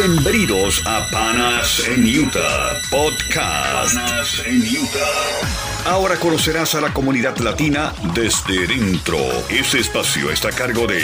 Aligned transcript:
Bienvenidos 0.00 0.80
a 0.86 1.08
Panas 1.10 1.82
en 1.88 2.04
Utah 2.04 2.80
Podcast. 2.88 3.96
Panas 3.96 4.42
en 4.46 4.60
Utah. 4.60 5.90
Ahora 5.90 6.14
conocerás 6.14 6.76
a 6.76 6.80
la 6.80 6.94
comunidad 6.94 7.36
latina 7.38 7.92
desde 8.14 8.68
dentro. 8.68 9.18
Ese 9.50 9.80
espacio 9.80 10.30
está 10.30 10.50
a 10.50 10.52
cargo 10.52 10.86
de 10.86 11.00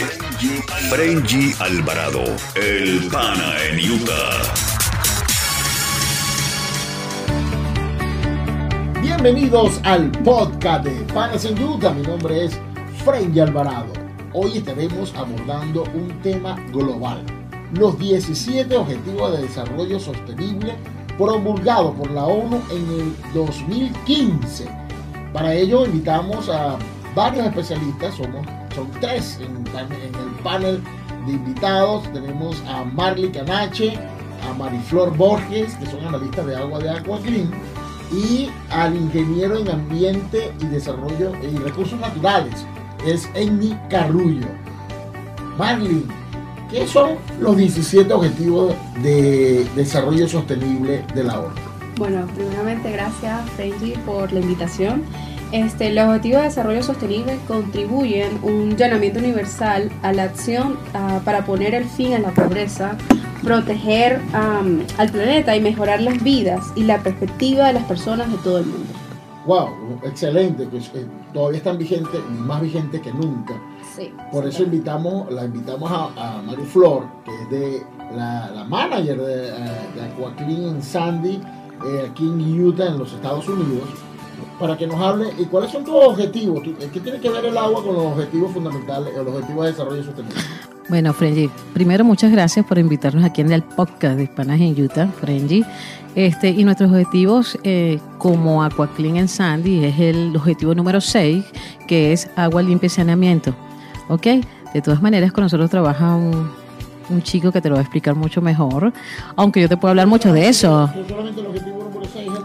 Frenji 0.90 1.52
Alvarado, 1.58 2.22
el 2.54 3.08
Pana 3.10 3.56
en 3.68 3.90
Utah. 3.90 4.42
Bienvenidos 9.02 9.80
al 9.82 10.12
podcast 10.22 10.84
de 10.84 11.12
Panas 11.12 11.44
en 11.44 11.60
Utah. 11.60 11.90
Mi 11.90 12.02
nombre 12.02 12.44
es 12.44 12.56
Frenji 13.04 13.40
Alvarado. 13.40 13.92
Hoy 14.32 14.58
estaremos 14.58 15.12
abordando 15.16 15.82
un 15.94 16.22
tema 16.22 16.54
global 16.72 17.24
los 17.74 17.98
17 17.98 18.76
Objetivos 18.76 19.32
de 19.32 19.42
Desarrollo 19.42 19.98
Sostenible 19.98 20.74
promulgados 21.18 21.94
por 21.96 22.10
la 22.10 22.24
ONU 22.24 22.60
en 22.70 23.00
el 23.00 23.34
2015. 23.34 24.66
Para 25.32 25.54
ello 25.54 25.84
invitamos 25.84 26.48
a 26.48 26.78
varios 27.14 27.46
especialistas, 27.46 28.14
somos, 28.14 28.46
son 28.74 28.90
tres 29.00 29.38
en, 29.40 29.56
el 29.56 30.42
panel 30.42 30.82
de 31.26 31.32
invitados. 31.32 32.04
Tenemos 32.12 32.62
a 32.68 32.84
Marley 32.84 33.30
Canache, 33.30 33.94
a 34.48 34.54
Mariflor 34.54 35.16
Borges, 35.16 35.74
que 35.76 35.86
son 35.86 36.04
analistas 36.06 36.46
de 36.46 36.56
agua 36.56 36.78
de 36.78 36.90
Aqua 36.90 37.18
Clean, 37.20 37.50
y 38.12 38.48
al 38.70 38.94
ingeniero 38.94 39.58
en 39.58 39.70
ambiente 39.70 40.52
y 40.60 40.66
desarrollo 40.66 41.32
y 41.42 41.56
recursos 41.56 41.98
naturales, 41.98 42.64
es 43.06 43.28
Enni 43.34 43.76
Carrullo. 43.88 44.46
Marley, 45.58 46.06
¿Qué 46.70 46.86
son 46.86 47.16
los 47.40 47.56
17 47.56 48.12
Objetivos 48.12 48.74
de 49.02 49.66
Desarrollo 49.76 50.28
Sostenible 50.28 51.04
de 51.14 51.24
la 51.24 51.40
ONU? 51.40 51.54
Bueno, 51.96 52.26
primeramente 52.34 52.90
gracias 52.90 53.48
Frenji 53.50 53.92
por 54.04 54.32
la 54.32 54.40
invitación. 54.40 55.02
Este, 55.52 55.92
los 55.92 56.08
Objetivos 56.08 56.38
de 56.38 56.48
Desarrollo 56.48 56.82
Sostenible 56.82 57.38
contribuyen 57.46 58.40
un 58.42 58.76
llamamiento 58.76 59.20
universal 59.20 59.92
a 60.02 60.12
la 60.12 60.24
acción 60.24 60.76
ah, 60.94 61.20
para 61.24 61.44
poner 61.44 61.74
el 61.74 61.84
fin 61.84 62.14
a 62.14 62.18
la 62.18 62.30
pobreza, 62.30 62.96
proteger 63.42 64.20
al 64.32 65.10
planeta 65.12 65.54
y 65.54 65.60
mejorar 65.60 66.00
las 66.00 66.20
vidas 66.24 66.64
y 66.74 66.82
la 66.82 66.98
perspectiva 67.02 67.68
de 67.68 67.74
las 67.74 67.84
personas 67.84 68.32
de 68.32 68.38
todo 68.38 68.58
el 68.58 68.66
mundo. 68.66 68.92
Wow, 69.46 70.00
excelente, 70.04 70.66
pues 70.66 70.90
eh, 70.94 71.06
todavía 71.32 71.58
están 71.58 71.76
vigentes, 71.76 72.20
más 72.30 72.62
vigentes 72.62 73.00
que 73.02 73.12
nunca. 73.12 73.54
Por 74.32 74.46
eso 74.46 74.62
invitamos, 74.62 75.30
la 75.32 75.44
invitamos 75.44 75.90
a, 75.90 76.38
a 76.38 76.42
Flor, 76.66 77.04
que 77.24 77.30
es 77.42 77.50
de 77.50 77.82
la, 78.14 78.64
manager 78.68 79.20
de, 79.20 79.48
eh, 79.48 80.46
de 80.46 80.68
en 80.68 80.82
Sandy, 80.82 81.40
eh, 81.86 82.08
aquí 82.10 82.24
en 82.24 82.62
Utah, 82.62 82.86
en 82.86 82.98
los 82.98 83.12
Estados 83.12 83.48
Unidos, 83.48 83.88
para 84.58 84.76
que 84.76 84.86
nos 84.86 85.00
hable 85.00 85.28
y 85.38 85.44
cuáles 85.44 85.70
son 85.70 85.84
tus 85.84 85.94
objetivos. 85.94 86.62
¿Qué 86.92 87.00
tiene 87.00 87.20
que 87.20 87.30
ver 87.30 87.44
el 87.44 87.56
agua 87.56 87.82
con 87.82 87.94
los 87.94 88.06
objetivos 88.06 88.52
fundamentales, 88.52 89.14
los 89.14 89.28
objetivos 89.28 89.64
de 89.64 89.70
desarrollo 89.72 90.02
sostenible? 90.02 90.40
Bueno, 90.88 91.14
Frenji, 91.14 91.48
primero 91.72 92.04
muchas 92.04 92.30
gracias 92.30 92.66
por 92.66 92.78
invitarnos 92.78 93.24
aquí 93.24 93.40
en 93.40 93.52
el 93.52 93.62
podcast 93.62 94.16
de 94.16 94.24
Hispanas 94.24 94.60
en 94.60 94.80
Utah, 94.80 95.06
Frenji. 95.06 95.64
Este, 96.14 96.50
y 96.50 96.62
nuestros 96.62 96.90
objetivos 96.90 97.58
eh, 97.64 97.98
como 98.18 98.62
AquaClean 98.62 99.16
en 99.16 99.28
Sandy 99.28 99.84
es 99.84 99.98
el 99.98 100.36
objetivo 100.36 100.74
número 100.74 101.00
6, 101.00 101.44
que 101.88 102.12
es 102.12 102.28
agua 102.36 102.62
limpia 102.62 102.86
y 102.86 102.90
saneamiento. 102.90 103.54
¿Ok? 104.08 104.26
De 104.72 104.82
todas 104.82 105.00
maneras, 105.02 105.32
con 105.32 105.44
nosotros 105.44 105.70
trabaja 105.70 106.14
un, 106.16 106.64
chico 107.22 107.52
que 107.52 107.60
te 107.60 107.68
lo 107.68 107.74
va 107.74 107.80
a 107.80 107.82
explicar 107.82 108.14
mucho 108.14 108.40
mejor, 108.40 108.92
aunque 109.36 109.60
yo 109.60 109.68
te 109.68 109.76
puedo 109.76 109.90
hablar 109.90 110.06
mucho 110.06 110.32
de 110.32 110.48
eso. 110.48 110.90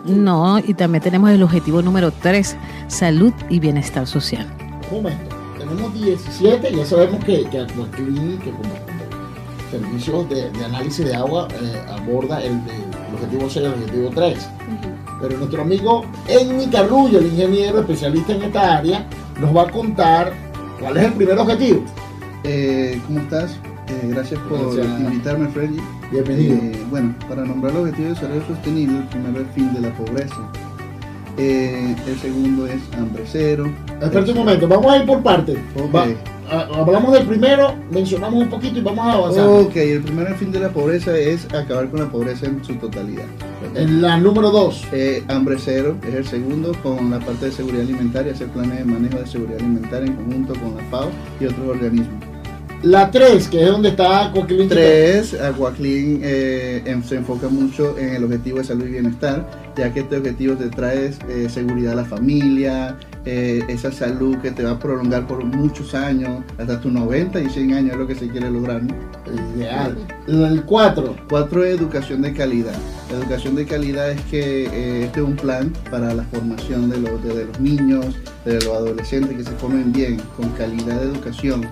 No, 0.05 0.59
y 0.59 0.73
también 0.73 1.01
tenemos 1.01 1.29
el 1.31 1.41
objetivo 1.41 1.81
número 1.81 2.11
3, 2.11 2.57
salud 2.87 3.33
y 3.49 3.59
bienestar 3.59 4.05
social. 4.05 4.47
Un 4.91 4.97
momento, 4.97 5.35
tenemos 5.57 5.93
17, 5.93 6.75
ya 6.75 6.85
sabemos 6.85 7.23
que, 7.23 7.43
que 7.45 7.65
que 7.65 8.51
como, 8.51 8.73
servicios 9.69 10.29
de, 10.29 10.51
análisis 10.65 11.05
de 11.05 11.15
agua 11.15 11.47
eh, 11.61 11.81
aborda 11.89 12.41
el, 12.43 12.59
objetivo 13.13 13.49
6 13.49 13.55
y 13.55 13.59
el 13.59 13.73
objetivo 13.73 14.09
3. 14.13 14.49
Pero 15.21 15.37
nuestro 15.37 15.61
amigo 15.61 16.05
Enni 16.27 16.67
Carrullo, 16.67 17.19
el 17.19 17.27
ingeniero 17.27 17.79
especialista 17.79 18.33
en 18.33 18.43
esta 18.43 18.77
área, 18.77 19.07
nos 19.39 19.55
va 19.55 19.63
a 19.63 19.71
contar 19.71 20.33
¿Cuál 20.79 20.97
es 20.97 21.05
el 21.05 21.13
primer 21.13 21.37
objetivo? 21.37 21.83
Eh, 22.43 23.01
¿Cómo 23.05 23.19
estás? 23.19 23.59
Eh, 23.87 24.07
gracias 24.07 24.39
por 24.41 24.79
invitarme, 24.79 25.49
Freddy. 25.49 25.77
Bienvenido. 26.11 26.55
Eh, 26.55 26.85
bueno, 26.89 27.13
para 27.27 27.43
nombrar 27.43 27.73
el 27.73 27.79
objetivo 27.79 28.07
de 28.07 28.13
desarrollo 28.13 28.45
sostenible, 28.47 28.97
el 28.99 29.07
primero 29.07 29.41
es 29.41 29.47
el 29.47 29.53
fin 29.53 29.73
de 29.73 29.81
la 29.81 29.93
pobreza. 29.95 30.35
El 31.39 32.19
segundo 32.21 32.67
es 32.67 32.81
hambre 32.97 33.23
cero. 33.25 33.71
Espera 34.01 34.25
un 34.31 34.37
momento, 34.37 34.67
vamos 34.67 34.91
a 34.91 34.97
ir 34.97 35.05
por 35.05 35.23
partes. 35.23 35.57
Okay 35.89 36.17
hablamos 36.51 37.13
del 37.13 37.25
primero, 37.25 37.75
mencionamos 37.91 38.41
un 38.41 38.49
poquito 38.49 38.79
y 38.79 38.81
vamos 38.81 39.05
a 39.05 39.13
avanzar. 39.13 39.47
Ok, 39.47 39.75
el 39.75 40.01
primero, 40.01 40.29
el 40.29 40.35
fin 40.35 40.51
de 40.51 40.59
la 40.59 40.69
pobreza 40.69 41.17
es 41.17 41.45
acabar 41.53 41.89
con 41.89 41.99
la 41.99 42.07
pobreza 42.07 42.45
en 42.47 42.63
su 42.63 42.73
totalidad. 42.75 43.25
En 43.75 44.01
la 44.01 44.17
número 44.17 44.51
dos. 44.51 44.85
Eh, 44.91 45.23
hambre 45.27 45.57
cero 45.59 45.95
es 46.07 46.15
el 46.15 46.27
segundo, 46.27 46.71
con 46.81 47.11
la 47.11 47.19
parte 47.19 47.45
de 47.45 47.51
seguridad 47.51 47.83
alimentaria, 47.83 48.33
hacer 48.33 48.47
planes 48.47 48.79
de 48.79 48.85
manejo 48.85 49.17
de 49.19 49.27
seguridad 49.27 49.59
alimentaria 49.59 50.07
en 50.07 50.15
conjunto 50.15 50.53
con 50.55 50.77
la 50.77 50.83
FAO 50.85 51.09
y 51.39 51.45
otros 51.45 51.67
organismos. 51.67 52.28
La 52.81 53.11
3, 53.11 53.49
que 53.49 53.61
es 53.61 53.69
donde 53.69 53.89
está 53.89 54.27
Aquaclean. 54.27 54.69
3, 54.69 55.41
Aquaclean 55.41 56.21
eh, 56.23 57.01
se 57.05 57.15
enfoca 57.17 57.49
mucho 57.49 57.97
en 57.97 58.15
el 58.15 58.23
objetivo 58.23 58.59
de 58.59 58.63
salud 58.63 58.85
y 58.85 58.91
bienestar, 58.91 59.45
ya 59.75 59.93
que 59.93 59.99
este 59.99 60.15
objetivo 60.15 60.55
te 60.55 60.69
trae 60.69 61.11
eh, 61.27 61.49
seguridad 61.49 61.93
a 61.93 61.95
la 61.97 62.05
familia, 62.05 62.97
eh, 63.25 63.61
esa 63.67 63.91
salud 63.91 64.37
que 64.37 64.51
te 64.51 64.63
va 64.63 64.71
a 64.71 64.79
prolongar 64.79 65.27
por 65.27 65.43
muchos 65.43 65.93
años, 65.93 66.41
hasta 66.57 66.79
tus 66.79 66.89
90 66.89 67.41
y 67.41 67.49
100 67.49 67.73
años 67.73 67.91
es 67.91 67.97
lo 67.97 68.07
que 68.07 68.15
se 68.15 68.29
quiere 68.29 68.49
lograr. 68.49 68.81
¿no? 68.81 68.95
Ideal. 69.57 69.97
El 70.27 70.63
4. 70.63 71.15
4 71.27 71.65
es 71.65 71.77
educación 71.77 72.21
de 72.21 72.31
calidad. 72.31 72.75
La 73.11 73.17
educación 73.17 73.55
de 73.55 73.65
calidad 73.65 74.09
es 74.09 74.21
que 74.31 75.03
este 75.03 75.19
es 75.19 75.25
un 75.25 75.35
plan 75.35 75.73
para 75.91 76.13
la 76.13 76.23
formación 76.23 76.89
de 76.89 76.97
los, 76.97 77.21
de 77.25 77.43
los 77.43 77.59
niños, 77.59 78.15
de 78.45 78.53
los 78.53 78.67
adolescentes, 78.67 79.35
que 79.35 79.43
se 79.43 79.51
formen 79.57 79.91
bien, 79.91 80.17
con 80.37 80.47
calidad 80.51 81.01
de 81.01 81.11
educación 81.11 81.67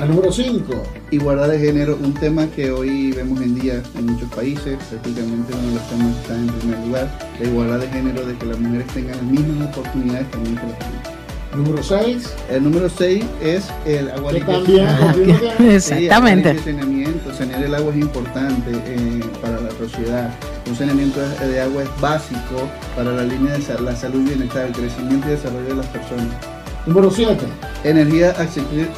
la 0.00 0.06
número 0.06 0.32
5. 0.32 0.82
Igualdad 1.10 1.48
de 1.48 1.58
género, 1.58 1.98
un 2.02 2.14
tema 2.14 2.46
que 2.46 2.70
hoy 2.70 3.12
vemos 3.12 3.38
en 3.42 3.54
día 3.54 3.82
en 3.98 4.06
muchos 4.06 4.30
países, 4.30 4.78
prácticamente 4.88 5.52
uno 5.52 5.68
de 5.68 5.74
los 5.74 5.88
temas 5.90 6.14
que 6.14 6.20
está 6.22 6.36
en 6.36 6.46
primer 6.46 6.86
lugar, 6.86 7.18
la 7.38 7.46
igualdad 7.46 7.78
de 7.80 7.88
género, 7.88 8.24
de 8.24 8.34
que 8.34 8.46
las 8.46 8.58
mujeres 8.58 8.86
tengan 8.94 9.16
las 9.16 9.24
mismas 9.24 9.76
oportunidades 9.76 10.30
también 10.30 10.56
que 10.56 10.62
los 10.62 10.72
hombres. 10.72 11.20
Número 11.54 11.82
6. 11.82 12.34
El 12.50 12.62
número 12.62 12.88
6 12.88 13.24
es 13.42 13.68
el 13.84 14.10
agua 14.10 14.32
limpia. 14.32 15.14
Exactamente. 15.58 16.50
el 16.50 16.60
saneamiento. 16.60 17.34
Sanear 17.34 17.62
el 17.62 17.74
agua 17.74 17.92
es 17.92 18.00
importante 18.00 18.70
eh, 18.70 19.20
para 19.42 19.60
la 19.60 19.70
sociedad. 19.72 20.30
Un 20.66 20.76
saneamiento 20.76 21.20
de 21.20 21.60
agua 21.60 21.82
es 21.82 22.00
básico 22.00 22.70
para 22.96 23.12
la 23.12 23.24
línea 23.24 23.52
de 23.52 23.82
la 23.82 23.94
salud 23.94 24.20
y 24.20 24.28
bienestar, 24.28 24.66
el 24.66 24.72
crecimiento 24.72 25.26
y 25.26 25.30
desarrollo 25.32 25.68
de 25.68 25.74
las 25.74 25.86
personas. 25.86 26.59
Número 26.86 27.10
7. 27.10 27.38
Energía 27.84 28.30
asequible, 28.30 28.88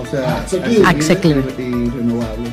o 0.00 0.06
sea, 0.06 0.38
asequible. 0.42 1.42
y 1.58 1.90
renovable. 1.90 2.48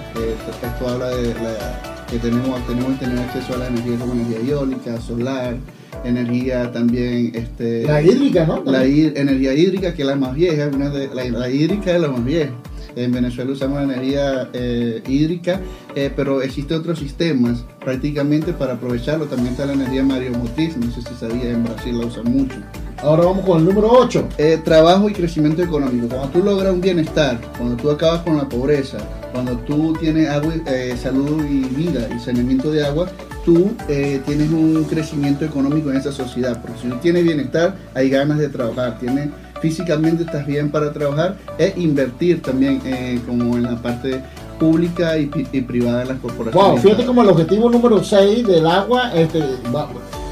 esto 0.63 0.89
habla 0.89 1.09
de 1.09 1.33
la, 1.35 2.05
que 2.09 2.17
tenemos, 2.19 2.65
tenemos 2.67 2.93
que 2.93 3.05
tener 3.05 3.19
acceso 3.19 3.55
a 3.55 3.57
la 3.57 3.67
energía 3.67 3.97
como 3.97 4.13
energía 4.13 4.53
eólica, 4.53 5.01
solar, 5.01 5.55
energía 6.03 6.71
también 6.71 7.31
este 7.33 7.83
la 7.83 8.01
hídrica 8.01 8.45
no 8.45 8.63
la 8.65 8.83
energía 8.83 9.53
hídrica 9.53 9.93
que 9.93 10.01
es 10.01 10.07
la 10.07 10.15
más 10.15 10.33
vieja 10.33 10.67
una 10.67 10.89
de, 10.89 11.07
la, 11.13 11.49
hídrica 11.49 11.95
es 11.95 12.01
la 12.01 12.09
más 12.09 12.25
vieja 12.25 12.51
en 12.95 13.11
Venezuela 13.11 13.51
usamos 13.51 13.81
energía 13.81 14.49
eh, 14.53 15.01
hídrica 15.07 15.59
eh, 15.95 16.11
pero 16.15 16.41
existen 16.41 16.77
otros 16.77 16.99
sistemas 16.99 17.65
prácticamente 17.79 18.53
para 18.53 18.73
aprovecharlo 18.73 19.25
también 19.25 19.53
está 19.53 19.65
la 19.65 19.73
energía 19.73 20.03
mareomotriz 20.03 20.77
no 20.77 20.91
sé 20.91 21.01
si 21.01 21.13
sabía 21.15 21.51
en 21.51 21.63
Brasil 21.63 21.99
la 21.99 22.05
usan 22.05 22.25
mucho 22.25 22.55
Ahora 23.03 23.25
vamos 23.25 23.45
con 23.45 23.59
el 23.59 23.65
número 23.65 23.91
8. 23.91 24.29
Eh, 24.37 24.61
trabajo 24.63 25.09
y 25.09 25.13
crecimiento 25.13 25.61
económico. 25.61 26.07
Cuando 26.07 26.29
tú 26.29 26.41
logras 26.41 26.71
un 26.71 26.79
bienestar, 26.79 27.37
cuando 27.57 27.75
tú 27.75 27.91
acabas 27.91 28.21
con 28.21 28.37
la 28.37 28.47
pobreza, 28.47 28.97
cuando 29.33 29.57
tú 29.57 29.91
tienes 29.99 30.29
agua, 30.29 30.53
eh, 30.67 30.95
salud 30.97 31.43
y 31.43 31.65
vida 31.65 32.07
y 32.15 32.17
saneamiento 32.17 32.71
de 32.71 32.85
agua, 32.85 33.09
tú 33.43 33.75
eh, 33.89 34.21
tienes 34.25 34.49
un 34.51 34.85
crecimiento 34.85 35.43
económico 35.43 35.91
en 35.91 35.97
esa 35.97 36.13
sociedad. 36.13 36.61
Porque 36.61 36.79
si 36.81 36.87
tú 36.87 36.95
tienes 36.99 37.25
bienestar, 37.25 37.75
hay 37.93 38.09
ganas 38.09 38.37
de 38.37 38.47
trabajar. 38.47 38.97
Tienes, 38.99 39.31
físicamente 39.63 40.23
estás 40.23 40.45
bien 40.45 40.69
para 40.69 40.91
trabajar 40.91 41.37
e 41.57 41.73
invertir 41.77 42.41
también 42.41 42.81
como 43.25 43.55
en 43.55 43.63
la 43.63 43.77
parte 43.77 44.21
pública 44.59 45.17
y, 45.17 45.27
privada 45.61 45.99
de 45.99 46.05
las 46.05 46.19
corporaciones. 46.19 46.69
Wow, 46.69 46.77
fíjate 46.77 47.05
como 47.05 47.21
el 47.21 47.29
objetivo 47.29 47.69
número 47.69 48.03
6 48.03 48.45
del 48.45 48.67
agua 48.67 49.13
este, 49.13 49.41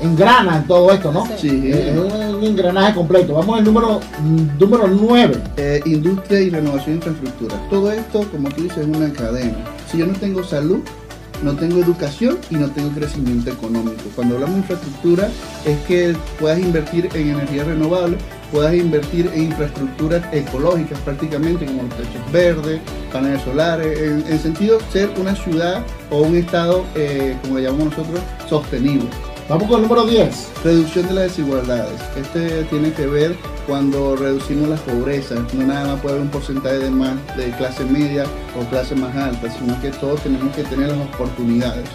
engrana 0.01 0.57
en 0.57 0.67
todo 0.67 0.91
esto, 0.91 1.13
¿no? 1.13 1.25
Sí. 1.37 1.71
Es 1.71 1.97
un 1.97 2.43
engranaje 2.43 2.93
completo. 2.93 3.35
Vamos 3.35 3.57
al 3.57 3.63
número, 3.63 4.01
número 4.59 4.87
9. 4.89 5.41
Eh, 5.55 5.81
industria 5.85 6.41
y 6.41 6.49
renovación 6.49 6.99
de 6.99 7.07
infraestructura. 7.07 7.55
Todo 7.69 7.89
esto, 7.89 8.25
como 8.31 8.49
tú 8.49 8.63
dices, 8.63 8.79
es 8.79 8.87
una 8.87 9.13
cadena. 9.13 9.57
Si 9.89 9.97
yo 9.97 10.05
no 10.05 10.13
tengo 10.13 10.43
salud, 10.43 10.81
no 11.41 11.53
tengo 11.55 11.79
educación 11.79 12.37
y 12.49 12.55
no 12.55 12.69
tengo 12.69 12.89
crecimiento 12.91 13.49
económico. 13.49 14.03
Cuando 14.13 14.35
hablamos 14.35 14.55
de 14.55 14.61
infraestructura 14.61 15.29
es 15.65 15.79
que 15.87 16.15
puedas 16.39 16.59
invertir 16.59 17.09
en 17.13 17.29
energías 17.29 17.67
renovables, 17.67 18.19
puedas 18.51 18.73
invertir 18.73 19.29
en 19.33 19.43
infraestructuras 19.43 20.23
ecológicas 20.33 20.99
prácticamente, 20.99 21.65
como 21.65 21.83
los 21.83 21.95
techos 21.95 22.31
verdes, 22.31 22.81
paneles 23.11 23.41
solares, 23.41 23.99
en, 23.99 24.25
en 24.27 24.39
sentido 24.39 24.79
ser 24.91 25.09
una 25.19 25.35
ciudad 25.35 25.83
o 26.09 26.21
un 26.21 26.35
estado, 26.35 26.85
eh, 26.95 27.37
como 27.41 27.57
le 27.57 27.63
llamamos 27.63 27.97
nosotros, 27.97 28.19
sostenible. 28.47 29.07
Vamos 29.51 29.67
con 29.67 29.81
el 29.81 29.89
número 29.89 30.05
10. 30.05 30.51
Reducción 30.63 31.07
de 31.07 31.13
las 31.13 31.23
desigualdades. 31.25 31.99
Este 32.15 32.63
tiene 32.65 32.93
que 32.93 33.05
ver 33.05 33.35
cuando 33.67 34.15
reducimos 34.15 34.69
las 34.69 34.79
pobrezas. 34.79 35.53
No 35.53 35.65
nada 35.65 35.87
más 35.87 36.01
puede 36.01 36.15
haber 36.15 36.27
un 36.27 36.31
porcentaje 36.31 36.79
de 36.79 36.89
más 36.89 37.15
de 37.35 37.51
clase 37.57 37.83
media 37.83 38.23
o 38.57 38.63
clase 38.69 38.95
más 38.95 39.13
alta, 39.13 39.51
sino 39.51 39.79
que 39.81 39.89
todos 39.89 40.21
tenemos 40.21 40.55
que 40.55 40.63
tener 40.63 40.89
las 40.89 40.99
oportunidades. 40.99 41.89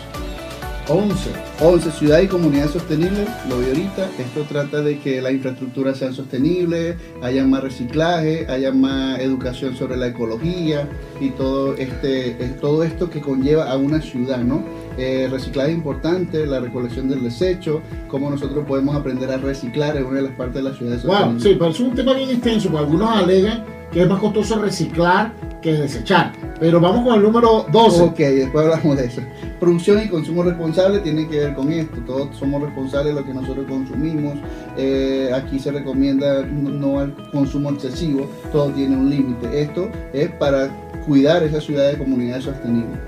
11. 0.88 1.30
11. 1.60 1.90
Ciudad 1.90 2.20
y 2.20 2.28
comunidades 2.28 2.72
sostenibles, 2.72 3.28
lo 3.48 3.58
vi 3.58 3.66
ahorita. 3.66 4.08
Esto 4.18 4.42
trata 4.48 4.80
de 4.80 4.98
que 4.98 5.20
la 5.20 5.32
infraestructura 5.32 5.94
sea 5.94 6.12
sostenible, 6.12 6.96
haya 7.22 7.44
más 7.44 7.62
reciclaje, 7.62 8.46
haya 8.48 8.72
más 8.72 9.18
educación 9.20 9.76
sobre 9.76 9.96
la 9.96 10.08
ecología 10.08 10.88
y 11.20 11.30
todo, 11.30 11.74
este, 11.74 12.42
es 12.42 12.60
todo 12.60 12.84
esto 12.84 13.10
que 13.10 13.20
conlleva 13.20 13.70
a 13.70 13.76
una 13.76 14.00
ciudad, 14.00 14.38
¿no? 14.38 14.64
Eh, 14.96 15.28
reciclaje 15.30 15.72
importante, 15.72 16.46
la 16.46 16.60
recolección 16.60 17.08
del 17.08 17.22
desecho, 17.22 17.82
cómo 18.08 18.30
nosotros 18.30 18.64
podemos 18.66 18.94
aprender 18.94 19.30
a 19.30 19.38
reciclar 19.38 19.96
en 19.96 20.06
una 20.06 20.16
de 20.16 20.28
las 20.28 20.32
partes 20.32 20.56
de 20.56 20.70
la 20.70 20.74
ciudad. 20.74 21.02
Wow, 21.04 21.40
sí, 21.40 21.56
pero 21.58 21.70
es 21.70 21.80
un 21.80 21.94
tema 21.94 22.14
bien 22.14 22.30
extenso, 22.30 22.70
porque 22.70 22.84
algunos 22.84 23.10
alegan 23.10 23.64
que 23.92 24.02
es 24.02 24.08
más 24.08 24.20
costoso 24.20 24.58
reciclar 24.60 25.32
que 25.60 25.72
desechar. 25.72 26.32
Pero 26.58 26.80
vamos 26.80 27.04
con 27.04 27.14
el 27.14 27.22
número 27.22 27.66
12. 27.70 28.02
Ok, 28.02 28.16
después 28.16 28.64
hablamos 28.64 28.96
de 28.96 29.06
eso. 29.06 29.20
Producción 29.60 30.02
y 30.02 30.08
consumo 30.08 30.42
responsable 30.42 31.00
tiene 31.00 31.28
que 31.28 31.38
ver 31.38 31.54
con 31.54 31.70
esto. 31.70 31.96
Todos 32.06 32.36
somos 32.36 32.62
responsables 32.62 33.14
de 33.14 33.20
lo 33.20 33.26
que 33.26 33.34
nosotros 33.34 33.66
consumimos. 33.68 34.38
Eh, 34.76 35.30
aquí 35.34 35.58
se 35.58 35.70
recomienda 35.70 36.42
no, 36.42 36.70
no 36.70 37.00
al 37.00 37.14
consumo 37.30 37.70
excesivo. 37.70 38.26
Todo 38.52 38.70
tiene 38.70 38.96
un 38.96 39.10
límite. 39.10 39.62
Esto 39.62 39.88
es 40.12 40.30
para 40.32 40.68
cuidar 41.06 41.42
esa 41.42 41.60
ciudad 41.60 41.88
de 41.88 41.98
comunidades 41.98 42.44
sostenibles. 42.44 42.98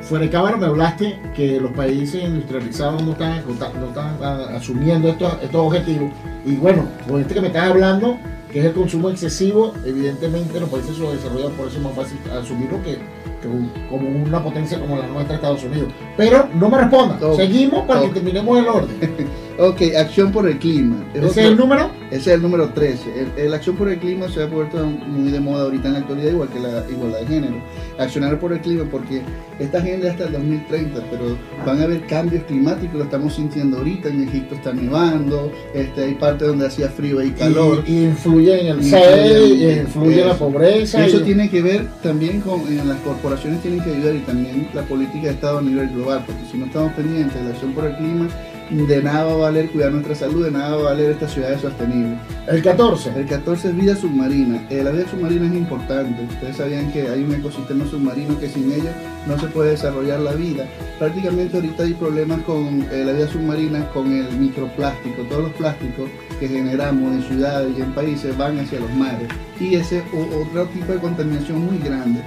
Fuera 0.00 0.24
de 0.24 0.30
cámara 0.30 0.56
me 0.56 0.66
hablaste 0.66 1.18
que 1.34 1.60
los 1.60 1.72
países 1.72 2.22
industrializados 2.22 3.02
no 3.02 3.12
están, 3.12 3.44
no 3.44 3.54
están, 3.54 3.80
no 3.80 3.88
están, 3.88 4.16
ah, 4.22 4.46
asumiendo 4.54 5.08
estos, 5.08 5.32
estos 5.42 5.60
objetivos. 5.60 6.12
Y 6.44 6.54
bueno, 6.54 6.84
con 7.08 7.20
este 7.20 7.34
que 7.34 7.40
me 7.40 7.48
estás 7.48 7.70
hablando, 7.70 8.16
que 8.56 8.60
es 8.60 8.66
el 8.68 8.72
consumo 8.72 9.10
excesivo, 9.10 9.74
evidentemente 9.84 10.58
los 10.58 10.70
países 10.70 10.96
subdesarrollados 10.96 11.52
por 11.52 11.68
eso 11.68 11.76
es 11.76 11.82
más 11.82 11.92
fácil 11.94 12.18
asumirlo 12.32 12.82
que, 12.82 12.96
que 13.42 13.48
un- 13.48 13.70
como 13.90 14.08
una 14.08 14.42
potencia 14.42 14.80
como 14.80 14.96
la 14.96 15.06
nuestra 15.08 15.36
Estados 15.36 15.62
Unidos. 15.62 15.88
Pero 16.16 16.48
no 16.54 16.70
me 16.70 16.78
responda, 16.78 17.18
seguimos 17.36 17.84
para 17.86 18.00
que 18.00 18.08
terminemos 18.08 18.58
el 18.58 18.66
orden. 18.66 18.96
Ok, 19.58 19.82
acción 19.96 20.32
por 20.32 20.46
el 20.48 20.58
clima. 20.58 20.96
Es 21.14 21.18
¿Ese 21.22 21.26
otro- 21.30 21.40
es 21.42 21.48
el 21.48 21.56
número? 21.56 21.90
Ese 22.10 22.16
es 22.20 22.26
el 22.28 22.42
número 22.42 22.68
13. 22.70 23.02
El, 23.36 23.44
el 23.46 23.54
acción 23.54 23.74
por 23.76 23.88
el 23.88 23.98
clima 23.98 24.28
se 24.28 24.42
ha 24.42 24.48
puesto 24.50 24.84
muy 24.86 25.30
de 25.30 25.40
moda 25.40 25.64
ahorita 25.64 25.88
en 25.88 25.94
la 25.94 25.98
actualidad, 26.00 26.30
igual 26.32 26.48
que 26.50 26.60
la 26.60 26.84
igualdad 26.90 27.20
de 27.20 27.26
género. 27.26 27.56
Accionar 27.98 28.38
por 28.38 28.52
el 28.52 28.60
clima, 28.60 28.84
porque 28.90 29.22
esta 29.58 29.78
agenda 29.78 30.06
es 30.08 30.12
hasta 30.12 30.24
el 30.26 30.32
2030, 30.32 31.00
pero 31.10 31.36
van 31.64 31.80
a 31.80 31.84
haber 31.84 32.06
cambios 32.06 32.44
climáticos, 32.44 32.96
lo 32.96 33.04
estamos 33.04 33.34
sintiendo 33.34 33.78
ahorita. 33.78 34.08
En 34.10 34.28
Egipto 34.28 34.54
está 34.56 34.72
nevando, 34.72 35.50
este, 35.74 36.04
hay 36.04 36.14
partes 36.14 36.48
donde 36.48 36.66
hacía 36.66 36.88
frío 36.88 37.22
y 37.22 37.30
calor. 37.30 37.82
Y, 37.86 37.92
y 37.92 38.04
influye 38.04 38.60
en 38.60 38.66
el 38.66 38.80
en- 38.80 39.80
influye 39.86 40.20
en 40.20 40.28
la 40.28 40.34
pobreza. 40.34 41.04
Eso 41.06 41.20
y- 41.20 41.22
tiene 41.24 41.48
que 41.48 41.62
ver 41.62 41.86
también 42.02 42.40
con 42.42 42.60
en 42.68 42.86
las 42.88 42.98
corporaciones 43.00 43.62
tienen 43.62 43.82
que 43.82 43.90
ayudar 43.90 44.14
y 44.14 44.18
también 44.20 44.68
la 44.74 44.82
política 44.82 45.28
de 45.28 45.30
Estado 45.32 45.58
a 45.58 45.62
nivel 45.62 45.88
global, 45.88 46.22
porque 46.26 46.42
si 46.52 46.58
no 46.58 46.66
estamos 46.66 46.92
pendientes 46.92 47.34
de 47.34 47.44
la 47.44 47.50
acción 47.50 47.72
por 47.72 47.86
el 47.86 47.96
clima, 47.96 48.28
de 48.70 49.02
nada 49.02 49.24
va 49.24 49.32
a 49.32 49.36
valer 49.36 49.70
cuidar 49.70 49.92
nuestra 49.92 50.14
salud, 50.14 50.44
de 50.44 50.50
nada 50.50 50.76
va 50.76 50.80
a 50.80 50.84
valer 50.94 51.10
estas 51.10 51.32
ciudades 51.32 51.60
sostenibles. 51.60 52.18
El 52.48 52.62
14. 52.62 53.12
El 53.16 53.26
14 53.26 53.68
es 53.68 53.76
vida 53.76 53.96
submarina. 53.96 54.66
Eh, 54.70 54.82
la 54.82 54.90
vida 54.90 55.08
submarina 55.08 55.46
es 55.46 55.54
importante. 55.54 56.24
Ustedes 56.24 56.56
sabían 56.56 56.92
que 56.92 57.08
hay 57.08 57.22
un 57.22 57.34
ecosistema 57.34 57.86
submarino 57.86 58.38
que 58.38 58.48
sin 58.48 58.72
ello 58.72 58.90
no 59.26 59.38
se 59.38 59.46
puede 59.48 59.70
desarrollar 59.70 60.20
la 60.20 60.32
vida. 60.32 60.66
Prácticamente 60.98 61.56
ahorita 61.56 61.84
hay 61.84 61.94
problemas 61.94 62.40
con 62.42 62.86
eh, 62.90 63.04
la 63.04 63.12
vida 63.12 63.28
submarina, 63.28 63.88
con 63.90 64.12
el 64.12 64.30
microplástico. 64.36 65.22
Todos 65.28 65.44
los 65.44 65.52
plásticos 65.52 66.08
que 66.40 66.48
generamos 66.48 67.12
en 67.12 67.22
ciudades 67.22 67.72
y 67.76 67.82
en 67.82 67.92
países 67.92 68.36
van 68.36 68.58
hacia 68.58 68.80
los 68.80 68.92
mares. 68.94 69.28
Y 69.60 69.74
ese 69.76 69.98
es 69.98 70.04
otro 70.12 70.66
tipo 70.66 70.92
de 70.92 70.98
contaminación 70.98 71.64
muy 71.64 71.78
grande. 71.78 72.20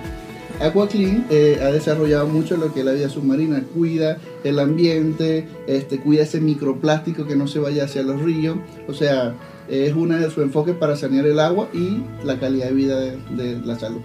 AquaClean 0.59 1.27
eh, 1.29 1.59
ha 1.61 1.67
desarrollado 1.67 2.27
mucho 2.27 2.57
lo 2.57 2.73
que 2.73 2.81
es 2.81 2.85
la 2.85 2.91
vida 2.91 3.09
submarina, 3.09 3.63
cuida 3.73 4.17
el 4.44 4.59
ambiente, 4.59 5.47
este, 5.67 6.00
cuida 6.00 6.23
ese 6.23 6.41
microplástico 6.41 7.25
que 7.25 7.35
no 7.35 7.47
se 7.47 7.59
vaya 7.59 7.85
hacia 7.85 8.03
los 8.03 8.21
ríos, 8.21 8.57
o 8.88 8.94
sea, 8.94 9.35
es 9.69 9.94
uno 9.94 10.17
de 10.17 10.29
sus 10.29 10.44
enfoques 10.44 10.75
para 10.75 10.95
sanear 10.95 11.25
el 11.25 11.39
agua 11.39 11.69
y 11.73 12.03
la 12.25 12.39
calidad 12.39 12.67
de 12.67 12.73
vida 12.73 13.00
de, 13.00 13.17
de 13.35 13.65
la 13.65 13.77
salud. 13.79 14.01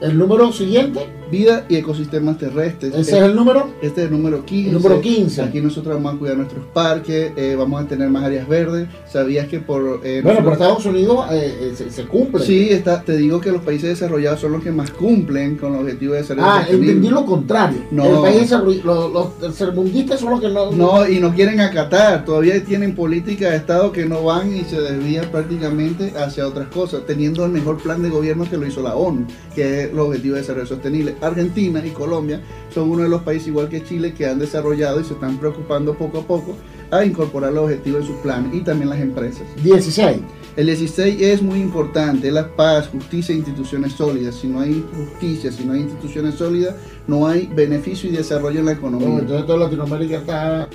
El 0.00 0.16
número 0.16 0.52
siguiente, 0.52 1.06
Vida 1.30 1.66
y 1.68 1.76
ecosistemas 1.76 2.38
terrestres. 2.38 2.94
ese 2.94 3.18
es 3.18 3.22
el 3.24 3.34
número. 3.34 3.68
Este 3.82 4.02
es 4.02 4.06
el 4.10 4.12
número 4.16 4.44
15. 4.44 4.68
El 4.70 4.74
número 4.74 5.00
15. 5.00 5.42
Aquí 5.42 5.60
nosotros 5.60 5.94
vamos 5.96 6.14
a 6.14 6.18
cuidar 6.18 6.36
nuestros 6.36 6.64
parques, 6.72 7.32
eh, 7.36 7.54
vamos 7.58 7.82
a 7.82 7.86
tener 7.86 8.08
más 8.08 8.24
áreas 8.24 8.48
verdes. 8.48 8.88
¿Sabías 9.10 9.46
que 9.48 9.60
por... 9.60 10.00
eh, 10.04 10.20
Bueno, 10.22 10.42
por 10.42 10.52
Estados 10.54 10.84
Unidos 10.86 11.26
eh, 11.32 11.72
se, 11.76 11.90
se 11.90 12.04
cumple. 12.04 12.44
Sí, 12.44 12.68
está, 12.70 13.02
te 13.02 13.16
digo 13.16 13.40
que 13.40 13.52
los 13.52 13.62
países 13.62 13.90
desarrollados 13.90 14.40
son 14.40 14.52
los 14.52 14.62
que 14.62 14.70
más 14.70 14.90
cumplen 14.90 15.56
con 15.56 15.72
los 15.72 15.82
objetivos 15.82 16.14
de 16.14 16.22
desarrollo 16.22 16.46
Ah, 16.48 16.58
sostenible. 16.60 16.92
entendí 16.92 17.08
lo 17.10 17.26
contrario. 17.26 17.78
No. 17.90 18.04
El 18.26 18.32
país 18.32 18.50
los, 18.50 19.12
los 19.12 19.38
tercermundistas 19.38 20.20
son 20.20 20.30
los 20.30 20.40
que 20.40 20.48
no. 20.48 20.70
No, 20.72 21.08
y 21.08 21.20
no 21.20 21.34
quieren 21.34 21.60
acatar, 21.60 22.24
todavía 22.24 22.62
tienen 22.64 22.94
políticas 22.94 23.50
de 23.50 23.56
Estado 23.58 23.92
que 23.92 24.06
no 24.06 24.22
van 24.24 24.54
y 24.56 24.62
se 24.64 24.80
desvían 24.80 25.26
prácticamente 25.30 26.12
hacia 26.16 26.46
otras 26.46 26.68
cosas, 26.68 27.02
teniendo 27.06 27.44
el 27.44 27.52
mejor 27.52 27.78
plan 27.78 28.02
de 28.02 28.08
gobierno 28.10 28.48
que 28.48 28.56
lo 28.56 28.66
hizo 28.66 28.82
la 28.82 28.94
ONU, 28.96 29.26
que 29.54 29.84
es 29.84 29.92
los 29.92 30.06
Objetivos 30.08 30.36
de 30.36 30.40
Desarrollo 30.42 30.66
Sostenible. 30.66 31.14
Argentina 31.20 31.84
y 31.84 31.90
Colombia 31.90 32.40
son 32.72 32.90
uno 32.90 33.02
de 33.02 33.08
los 33.08 33.22
países, 33.22 33.48
igual 33.48 33.68
que 33.68 33.82
Chile, 33.82 34.12
que 34.14 34.26
han 34.26 34.38
desarrollado 34.38 35.00
y 35.00 35.04
se 35.04 35.14
están 35.14 35.38
preocupando 35.38 35.94
poco 35.94 36.18
a 36.18 36.22
poco 36.22 36.56
a 36.90 37.04
incorporar 37.04 37.52
los 37.52 37.64
objetivos 37.64 38.02
en 38.02 38.06
sus 38.06 38.16
planes 38.18 38.54
y 38.54 38.60
también 38.60 38.90
las 38.90 39.00
empresas. 39.00 39.42
16. 39.62 40.18
El 40.56 40.66
16 40.66 41.20
es 41.20 41.42
muy 41.42 41.60
importante, 41.60 42.28
es 42.28 42.34
la 42.34 42.48
paz, 42.48 42.88
justicia 42.88 43.32
e 43.32 43.38
instituciones 43.38 43.92
sólidas. 43.92 44.34
Si 44.34 44.48
no 44.48 44.60
hay 44.60 44.84
justicia, 44.92 45.52
si 45.52 45.64
no 45.64 45.72
hay 45.72 45.82
instituciones 45.82 46.34
sólidas, 46.34 46.74
no 47.06 47.28
hay 47.28 47.46
beneficio 47.46 48.10
y 48.10 48.12
desarrollo 48.12 48.58
en 48.60 48.66
la 48.66 48.72
economía. 48.72 49.06
Bueno, 49.06 49.22
entonces 49.22 49.46
toda 49.46 49.58
Latinoamérica 49.58 50.16
está. 50.16 50.68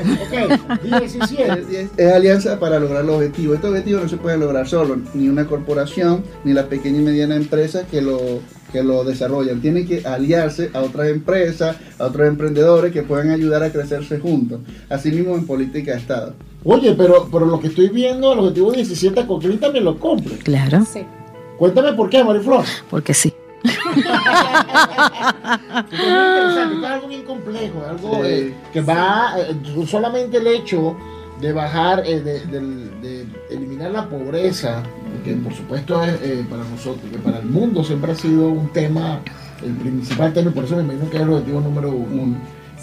Ok, 0.00 0.82
17. 0.84 1.64
Es, 1.80 1.90
es 1.96 2.12
alianza 2.12 2.60
para 2.60 2.78
lograr 2.78 3.04
los 3.04 3.16
objetivos. 3.16 3.56
Estos 3.56 3.70
objetivos 3.70 4.02
no 4.02 4.08
se 4.08 4.16
pueden 4.18 4.40
lograr 4.40 4.68
solo, 4.68 4.96
ni 5.14 5.28
una 5.28 5.46
corporación, 5.46 6.22
ni 6.44 6.52
la 6.52 6.66
pequeña 6.68 7.00
y 7.00 7.02
mediana 7.02 7.36
empresa 7.36 7.84
que 7.90 8.00
lo, 8.00 8.20
que 8.70 8.82
lo 8.82 9.04
desarrollan. 9.04 9.60
Tienen 9.60 9.86
que 9.86 10.06
aliarse 10.06 10.70
a 10.74 10.80
otras 10.80 11.08
empresas, 11.08 11.76
a 11.98 12.06
otros 12.06 12.26
emprendedores 12.28 12.92
que 12.92 13.02
puedan 13.02 13.30
ayudar 13.30 13.62
a 13.62 13.70
crecerse 13.70 14.18
juntos. 14.18 14.60
Asimismo 14.88 15.34
en 15.34 15.46
política 15.46 15.92
de 15.92 15.98
Estado. 15.98 16.34
Oye, 16.64 16.94
pero, 16.96 17.28
pero 17.32 17.46
lo 17.46 17.58
que 17.60 17.68
estoy 17.68 17.88
viendo, 17.88 18.32
el 18.32 18.38
objetivo 18.40 18.72
17, 18.72 19.26
Coquín 19.26 19.58
también 19.58 19.84
lo 19.84 19.98
cumple. 19.98 20.36
Claro, 20.38 20.84
Sí. 20.84 21.00
Cuéntame 21.58 21.92
por 21.92 22.08
qué, 22.08 22.24
Mariflor. 22.24 22.64
porque 22.88 23.12
sí. 23.12 23.32
Es 23.62 23.76
muy 25.98 26.08
interesante, 26.08 26.76
es 26.78 26.84
algo 26.84 27.08
bien 27.08 27.22
complejo, 27.22 27.82
algo 27.88 28.14
Sí. 28.14 28.20
eh, 28.24 28.54
que 28.72 28.80
va, 28.80 29.34
eh, 29.38 29.86
solamente 29.86 30.38
el 30.38 30.46
hecho 30.46 30.96
de 31.40 31.52
bajar, 31.52 32.02
eh, 32.06 32.20
de, 32.20 33.26
eliminar 33.50 33.90
la 33.90 34.08
pobreza, 34.08 34.82
que 35.24 35.34
por 35.34 35.52
supuesto 35.54 36.02
es 36.04 36.14
eh, 36.22 36.44
para 36.48 36.64
nosotros, 36.64 37.04
que 37.10 37.18
para 37.18 37.38
el 37.38 37.46
mundo 37.46 37.82
siempre 37.82 38.12
ha 38.12 38.14
sido 38.14 38.48
un 38.48 38.68
tema, 38.68 39.20
el 39.64 39.72
principal 39.72 40.32
tema, 40.32 40.50
y 40.50 40.54
por 40.54 40.64
eso 40.64 40.76
me 40.76 40.82
imagino 40.82 41.10
que 41.10 41.16
es 41.16 41.22
el 41.22 41.30
objetivo 41.30 41.60
número 41.60 41.90
uno. 41.90 42.36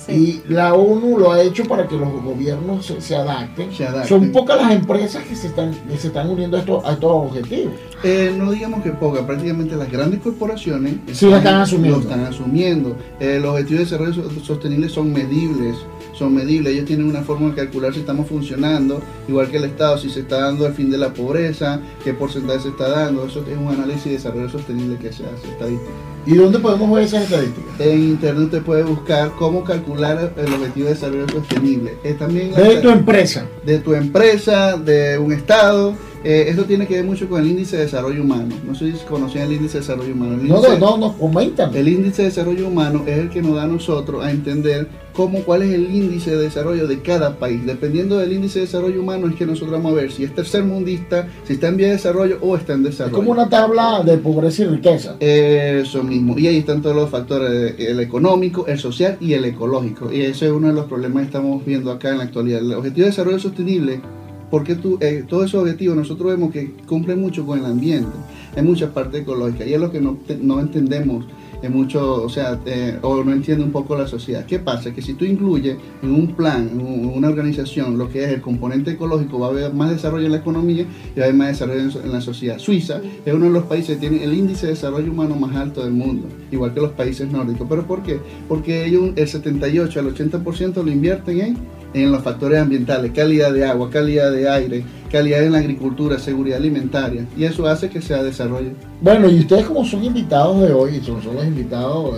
Sí. 0.05 0.41
Y 0.47 0.53
la 0.53 0.73
ONU 0.75 1.17
lo 1.17 1.31
ha 1.31 1.41
hecho 1.41 1.65
para 1.65 1.87
que 1.87 1.95
los 1.97 2.09
gobiernos 2.23 2.85
se, 2.85 3.01
se 3.01 3.15
adapten. 3.15 3.73
Se 3.73 3.83
adapten. 3.85 4.07
Son 4.07 4.31
pocas 4.31 4.61
las 4.61 4.71
empresas 4.71 5.23
que 5.23 5.35
se 5.35 5.47
están, 5.47 5.73
que 5.89 5.97
se 5.97 6.07
están 6.07 6.29
uniendo 6.29 6.55
a 6.55 6.59
estos, 6.61 6.85
a 6.85 6.93
estos 6.93 7.11
objetivos. 7.11 7.73
Eh, 8.03 8.33
no 8.37 8.51
digamos 8.51 8.83
que 8.83 8.91
poca, 8.91 9.25
prácticamente 9.25 9.75
las 9.75 9.91
grandes 9.91 10.21
corporaciones 10.21 10.93
Sí, 11.11 11.25
lo 11.25 11.37
están 11.37 11.61
asumiendo. 11.61 11.97
Lo 11.97 12.03
están 12.03 12.23
asumiendo. 12.25 12.95
Eh, 13.19 13.39
los 13.41 13.51
objetivos 13.51 13.79
de 13.79 13.85
desarrollo 13.97 14.13
so- 14.13 14.45
sostenible 14.45 14.87
son 14.87 15.11
medibles, 15.11 15.75
son 16.17 16.33
medibles. 16.33 16.73
Ellos 16.73 16.85
tienen 16.85 17.07
una 17.07 17.21
forma 17.21 17.49
de 17.49 17.55
calcular 17.55 17.93
si 17.93 17.99
estamos 17.99 18.27
funcionando, 18.27 19.01
igual 19.27 19.49
que 19.49 19.57
el 19.57 19.65
Estado, 19.65 19.97
si 19.97 20.09
se 20.09 20.21
está 20.21 20.41
dando 20.41 20.65
el 20.65 20.73
fin 20.73 20.89
de 20.89 20.97
la 20.97 21.13
pobreza, 21.13 21.81
qué 22.03 22.13
porcentaje 22.13 22.61
se 22.61 22.69
está 22.69 22.89
dando. 22.89 23.25
Eso 23.25 23.45
es 23.47 23.57
un 23.57 23.67
análisis 23.67 24.05
de 24.05 24.11
desarrollo 24.11 24.49
sostenible 24.49 24.97
que 24.97 25.13
se 25.13 25.25
hace, 25.25 25.49
estadística. 25.49 26.16
¿Y 26.27 26.35
dónde 26.35 26.59
podemos 26.59 26.91
ver 26.93 27.05
esas 27.05 27.23
estadísticas? 27.23 27.79
En 27.79 27.99
internet 28.03 28.43
usted 28.45 28.61
puede 28.61 28.83
buscar 28.83 29.31
cómo 29.39 29.63
calcular 29.63 30.33
el 30.35 30.53
objetivo 30.53 30.87
de 30.87 30.93
desarrollo 30.93 31.29
sostenible. 31.29 31.93
Es 32.03 32.17
también 32.19 32.53
De 32.53 32.77
tu 32.81 32.89
empresa. 32.89 33.45
de 33.65 33.79
tu 33.79 33.93
empresa, 33.93 34.77
de 34.77 35.17
un 35.17 35.31
estado 35.31 35.93
Eh, 36.23 36.49
esto 36.49 36.65
tiene 36.65 36.87
que 36.87 36.95
ver 36.95 37.05
mucho 37.05 37.29
con 37.29 37.39
el 37.39 37.47
índice 37.47 37.77
de 37.77 37.83
desarrollo 37.83 38.21
humano. 38.23 38.53
No 38.65 38.73
sé 38.75 38.91
si 38.91 38.97
conocían 39.05 39.45
el 39.45 39.53
índice 39.53 39.73
de 39.75 39.79
desarrollo 39.81 40.13
humano. 40.13 40.33
El 40.33 40.47
No, 40.47 40.57
índice- 40.57 40.79
no, 40.79 40.97
no, 40.97 41.17
coméntame. 41.17 41.79
el 41.79 41.87
índice 41.87 42.23
de 42.23 42.29
desarrollo 42.29 42.67
humano 42.67 43.03
es 43.05 43.17
el 43.19 43.29
que 43.29 43.41
nos 43.41 43.55
da 43.55 43.63
a 43.63 43.67
nosotros 43.67 44.25
a 44.25 44.31
entender 44.31 44.89
cómo, 45.13 45.43
cuál 45.43 45.61
es 45.61 45.73
el 45.73 45.83
índice 45.95 46.31
de 46.31 46.37
desarrollo 46.39 46.85
de 46.87 47.01
cada 47.01 47.37
país. 47.37 47.65
Dependiendo 47.65 48.17
del 48.17 48.33
índice 48.33 48.59
de 48.59 48.65
desarrollo 48.65 48.99
humano 48.99 49.27
es 49.27 49.35
que 49.35 49.45
nosotros 49.45 49.71
vamos 49.71 49.93
a 49.93 49.95
ver 49.95 50.11
si 50.11 50.23
es 50.25 50.33
tercermundista, 50.35 51.27
si 51.45 51.53
está 51.53 51.67
en 51.69 51.77
vía 51.77 51.87
de 51.87 51.93
desarrollo 51.93 52.39
o 52.41 52.57
está 52.57 52.73
en 52.73 52.79
Es 52.79 52.91
desarrollo. 52.91 53.15
como 53.15 53.31
una 53.31 53.47
tabla 53.47 54.01
de 54.03 54.17
pobreza 54.17 54.63
y 54.63 54.65
riqueza. 54.65 55.15
Eso 55.19 56.03
Y 56.37 56.47
ahí 56.47 56.57
están 56.57 56.81
todos 56.81 56.95
los 56.95 57.09
factores, 57.09 57.75
el 57.79 57.99
económico, 57.99 58.67
el 58.67 58.79
social 58.79 59.17
y 59.19 59.33
el 59.33 59.45
ecológico. 59.45 60.11
Y 60.11 60.21
ese 60.21 60.47
es 60.47 60.51
uno 60.51 60.67
de 60.67 60.73
los 60.73 60.85
problemas 60.85 61.21
que 61.21 61.27
estamos 61.27 61.65
viendo 61.65 61.91
acá 61.91 62.11
en 62.11 62.19
la 62.19 62.25
actualidad. 62.25 62.59
El 62.59 62.73
objetivo 62.73 63.05
de 63.05 63.11
desarrollo 63.11 63.39
sostenible, 63.39 64.01
porque 64.49 64.75
tú, 64.75 64.97
eh, 65.01 65.25
todos 65.27 65.45
esos 65.45 65.61
objetivos 65.61 65.95
nosotros 65.95 66.31
vemos 66.31 66.51
que 66.51 66.71
cumplen 66.87 67.21
mucho 67.21 67.45
con 67.45 67.59
el 67.59 67.65
ambiente, 67.65 68.11
en 68.55 68.65
muchas 68.65 68.91
partes 68.91 69.21
ecológicas. 69.21 69.67
Y 69.67 69.73
es 69.73 69.79
lo 69.79 69.91
que 69.91 70.01
no, 70.01 70.17
no 70.41 70.59
entendemos 70.59 71.25
en 71.61 71.73
mucho, 71.73 72.23
o 72.23 72.29
sea, 72.29 72.59
o 73.01 73.23
no 73.23 73.31
entiende 73.33 73.63
un 73.63 73.71
poco 73.71 73.95
la 73.95 74.07
sociedad. 74.07 74.45
¿Qué 74.45 74.59
pasa? 74.59 74.93
Que 74.93 75.01
si 75.01 75.13
tú 75.15 75.25
incluyes 75.25 75.77
en 76.03 76.11
un 76.13 76.27
plan, 76.35 76.69
en 76.71 76.79
un- 76.81 77.05
una 77.15 77.29
organización, 77.29 77.97
lo 77.97 78.09
que 78.09 78.23
es 78.25 78.29
el 78.31 78.41
componente 78.41 78.91
ecológico, 78.91 79.39
va 79.39 79.47
a 79.47 79.49
haber 79.49 79.73
más 79.73 79.89
desarrollo 79.89 80.25
en 80.25 80.31
la 80.33 80.37
economía 80.37 80.83
y 81.15 81.19
va 81.19 81.25
a 81.25 81.29
haber 81.29 81.35
más 81.35 81.47
desarrollo 81.49 81.81
en, 81.81 81.91
en 82.05 82.11
la 82.11 82.21
sociedad. 82.21 82.59
Suiza 82.59 83.01
es 83.25 83.33
uno 83.33 83.45
de 83.45 83.51
los 83.51 83.63
países 83.63 83.95
que 83.97 84.07
tiene 84.07 84.23
el 84.23 84.33
índice 84.33 84.67
de 84.67 84.73
desarrollo 84.73 85.11
humano 85.11 85.35
más 85.35 85.55
alto 85.55 85.83
del 85.83 85.93
mundo, 85.93 86.27
igual 86.51 86.73
que 86.73 86.81
los 86.81 86.91
países 86.91 87.31
nórdicos. 87.31 87.67
¿Pero 87.69 87.85
por 87.87 88.03
qué? 88.03 88.19
Porque 88.47 88.85
ellos 88.85 89.11
el 89.15 89.27
78 89.27 89.99
al 89.99 90.13
80% 90.13 90.83
lo 90.83 90.91
invierten 90.91 91.39
en, 91.41 91.57
en 92.03 92.11
los 92.11 92.21
factores 92.23 92.59
ambientales, 92.61 93.11
calidad 93.13 93.51
de 93.53 93.65
agua, 93.65 93.89
calidad 93.89 94.31
de 94.31 94.49
aire, 94.49 94.83
calidad 95.11 95.43
en 95.43 95.51
la 95.53 95.59
agricultura, 95.59 96.19
seguridad 96.19 96.57
alimentaria. 96.57 97.25
Y 97.37 97.45
eso 97.45 97.65
hace 97.67 97.89
que 97.89 98.01
sea 98.01 98.23
desarrollo. 98.23 98.71
Bueno, 99.01 99.29
y 99.29 99.39
ustedes 99.39 99.65
como 99.65 99.85
son 99.85 100.03
invitados 100.03 100.61
de 100.61 100.73
hoy, 100.73 101.01
son, 101.05 101.21
son 101.23 101.35
los 101.35 101.45
invitados, 101.45 102.15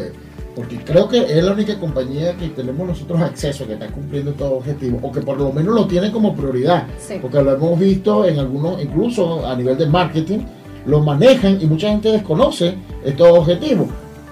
porque 0.55 0.77
creo 0.77 1.07
que 1.07 1.19
es 1.19 1.43
la 1.43 1.53
única 1.53 1.79
compañía 1.79 2.35
que 2.35 2.49
tenemos 2.49 2.85
nosotros 2.87 3.21
acceso, 3.21 3.65
que 3.65 3.73
está 3.73 3.87
cumpliendo 3.87 4.31
estos 4.31 4.51
objetivos, 4.51 4.99
o 5.03 5.11
que 5.11 5.21
por 5.21 5.37
lo 5.37 5.51
menos 5.53 5.73
lo 5.73 5.85
tiene 5.87 6.11
como 6.11 6.35
prioridad, 6.35 6.85
Sí. 6.99 7.15
porque 7.21 7.41
lo 7.41 7.53
hemos 7.53 7.79
visto 7.79 8.25
en 8.25 8.39
algunos, 8.39 8.81
incluso 8.81 9.45
a 9.45 9.55
nivel 9.55 9.77
de 9.77 9.85
marketing, 9.85 10.39
lo 10.85 11.01
manejan 11.01 11.59
y 11.61 11.65
mucha 11.65 11.89
gente 11.89 12.11
desconoce 12.11 12.73
estos 13.05 13.27
objetivos. 13.29 13.87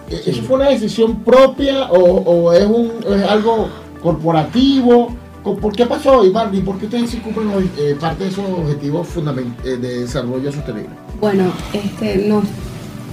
Eh, 0.10 0.22
¿Eso 0.26 0.42
fue 0.42 0.56
una 0.58 0.70
decisión 0.70 1.20
propia 1.24 1.92
o, 1.92 1.98
o 2.00 2.54
es, 2.54 2.66
un, 2.66 2.92
es 3.14 3.24
algo 3.24 3.68
corporativo? 4.02 5.16
¿Por 5.56 5.74
qué 5.76 5.86
pasó? 5.86 6.26
¿Y 6.26 6.30
por 6.62 6.78
qué 6.78 6.86
ustedes 6.86 7.10
sí 7.10 7.18
cumplen 7.18 7.50
eh, 7.78 7.96
parte 8.00 8.26
de 8.26 8.30
esos 8.30 8.46
objetivos 8.50 9.08
eh, 9.64 9.78
de 9.78 10.00
desarrollo 10.02 10.52
sostenible? 10.52 10.90
Bueno, 11.20 11.46
este, 11.74 12.18
nos 12.28 12.44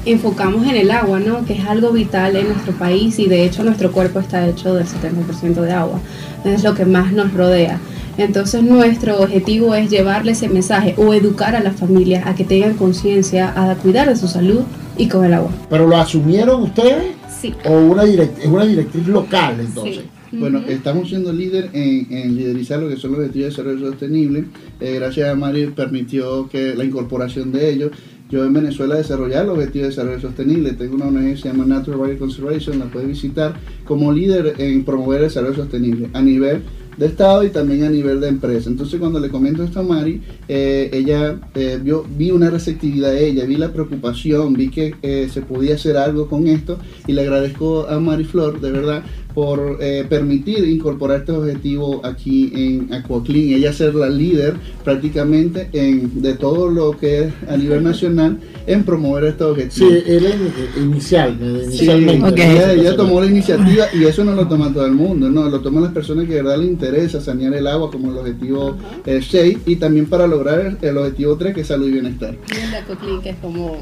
enfocamos 0.07 0.67
en 0.67 0.77
el 0.77 0.91
agua, 0.91 1.21
¿no? 1.21 1.45
Que 1.45 1.55
es 1.55 1.65
algo 1.67 1.91
vital 1.93 2.37
en 2.37 2.49
nuestro 2.49 2.73
país 2.75 3.19
y 3.19 3.27
de 3.27 3.45
hecho 3.45 3.63
nuestro 3.65 3.91
cuerpo 3.93 4.21
está 4.21 4.47
hecho 4.47 4.75
del 4.75 4.87
70% 4.87 5.61
de 5.61 5.73
agua. 5.73 5.99
Es 6.45 6.63
lo 6.63 6.75
que 6.75 6.85
más 6.85 7.13
nos 7.13 7.33
rodea. 7.33 7.79
Entonces 8.19 8.63
nuestro 8.63 9.21
objetivo 9.21 9.75
es 9.75 9.91
llevarle 9.91 10.33
ese 10.33 10.49
mensaje 10.49 10.95
o 10.99 11.15
educar 11.15 11.57
a 11.57 11.61
las 11.61 11.75
familias 11.77 12.27
a 12.27 12.35
que 12.35 12.45
tengan 12.45 12.75
conciencia, 12.75 13.53
a 13.57 13.75
cuidar 13.77 14.09
de 14.09 14.15
su 14.17 14.29
salud 14.29 14.61
y 14.97 15.09
con 15.09 15.25
el 15.25 15.35
agua. 15.35 15.51
¿Pero 15.71 15.87
lo 15.89 15.97
asumieron 15.97 16.63
ustedes 16.63 17.15
Sí. 17.41 17.53
o 17.67 17.73
una 17.73 18.05
direct- 18.05 18.39
es 18.41 18.47
una 18.47 18.65
directriz 18.65 19.07
local 19.09 19.57
entonces? 19.59 19.97
Sí. 19.97 20.03
Bueno, 20.39 20.63
estamos 20.69 21.09
siendo 21.09 21.33
líder 21.33 21.71
en, 21.73 22.07
en 22.11 22.37
liderizar 22.37 22.81
lo 22.81 22.89
que 22.89 22.97
son 22.97 23.13
los 23.13 23.21
objetivos 23.21 23.45
de 23.45 23.63
desarrollo 23.63 23.91
sostenible. 23.91 24.45
Eh, 24.81 24.95
gracias 24.97 25.29
a 25.29 25.35
Mari 25.35 25.69
permitió 25.69 26.49
que 26.49 26.75
la 26.75 26.85
incorporación 26.85 27.53
de 27.53 27.71
ellos. 27.71 27.93
Yo 28.31 28.45
en 28.45 28.53
Venezuela 28.53 28.97
desarrollar 28.97 29.47
los 29.47 29.59
objetivos 29.59 29.89
de 29.89 29.91
desarrollo 29.91 30.21
sostenible. 30.21 30.73
Tengo 30.73 30.97
una 30.97 31.07
ONG 31.07 31.31
que 31.31 31.37
se 31.37 31.49
llama 31.49 31.67
Natural 31.67 32.01
Value 32.01 32.19
Conservation, 32.19 32.79
la 32.79 32.87
puedes 32.87 33.09
visitar 33.09 33.55
como 33.85 34.13
líder 34.13 34.55
en 34.59 34.85
promover 34.85 35.19
el 35.19 35.29
desarrollo 35.29 35.55
sostenible 35.55 36.09
a 36.13 36.23
nivel 36.23 36.63
de 36.97 37.07
Estado 37.07 37.45
y 37.45 37.51
también 37.51 37.85
a 37.85 37.91
nivel 37.91 38.21
de 38.21 38.29
empresa. 38.29 38.71
Entonces 38.71 39.01
cuando 39.01 39.21
le 39.21 39.29
comento 39.29 39.63
esto 39.63 39.81
a 39.81 39.83
Mari, 39.83 40.23
eh, 40.49 40.91
ella 40.93 41.39
eh, 41.55 41.79
vio, 41.83 42.05
vi 42.17 42.31
una 42.31 42.51
receptividad 42.51 43.11
de 43.13 43.27
ella, 43.27 43.45
vi 43.45 43.57
la 43.57 43.73
preocupación, 43.73 44.55
vi 44.55 44.71
que 44.71 44.95
eh, 45.03 45.29
se 45.33 45.43
podía 45.43 45.75
hacer 45.75 45.97
algo 45.97 46.29
con 46.29 46.47
esto 46.47 46.79
y 47.07 47.13
le 47.13 47.23
agradezco 47.23 47.87
a 47.89 47.99
Mari 47.99 48.25
Flor, 48.25 48.61
de 48.61 48.71
verdad, 48.71 49.05
por 49.35 49.79
eh, 49.81 50.07
permitir 50.09 50.67
incorporar 50.69 51.21
este 51.21 51.33
objetivo 51.33 52.01
aquí 52.05 52.53
en 52.55 52.93
Aquaclean, 52.95 53.59
ella 53.59 53.73
ser 53.73 53.95
la 53.95 54.09
líder 54.09 54.55
prácticamente 54.85 55.69
en, 55.73 56.23
de 56.23 56.35
todo 56.35 56.71
lo 56.71 56.93
que 56.93 57.25
es 57.25 57.33
a 57.49 57.57
nivel 57.57 57.83
nacional 57.83 58.39
en 58.67 58.85
promover 58.85 59.25
este 59.25 59.45
objetivo. 59.45 59.91
Sí, 59.91 60.03
él 60.07 60.27
es 60.27 60.81
inicial, 60.81 61.37
eh, 61.41 61.67
Sí, 61.71 61.85
inicialmente. 61.85 62.29
Ok. 62.29 62.39
ella, 62.39 62.73
ella 62.73 62.97
tomó 62.97 63.21
la 63.21 63.27
iniciativa 63.27 63.87
y 63.93 64.05
eso 64.05 64.25
no 64.25 64.35
lo 64.35 64.47
toma 64.47 64.73
todo 64.73 64.87
el 64.87 64.93
mundo, 64.93 65.29
no, 65.29 65.49
lo 65.49 65.61
toman 65.61 65.83
las 65.83 65.93
personas 65.93 66.27
que 66.27 66.35
de 66.35 66.43
verdad 66.43 66.59
le 66.59 66.67
interesa 66.67 67.21
sanear 67.21 67.55
el 67.55 67.67
agua 67.67 67.91
como 67.91 68.13
el 68.13 68.19
objetivo 68.19 68.77
eh, 69.05 69.21
6 69.21 69.59
y 69.67 69.77
también 69.77 70.07
para 70.07 70.27
lograr 70.27 70.61
el, 70.61 70.79
el 70.81 70.97
objetivo 70.97 71.37
3 71.37 71.55
que 71.55 71.61
es 71.63 71.67
salud 71.67 71.89
y 71.89 71.93
bienestar. 71.93 72.37
Y 72.55 72.65
el 72.65 72.71
de 72.71 72.79
Ecoclean, 72.79 73.21
que 73.21 73.31
es 73.31 73.37
como 73.39 73.79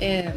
eh, 0.00 0.32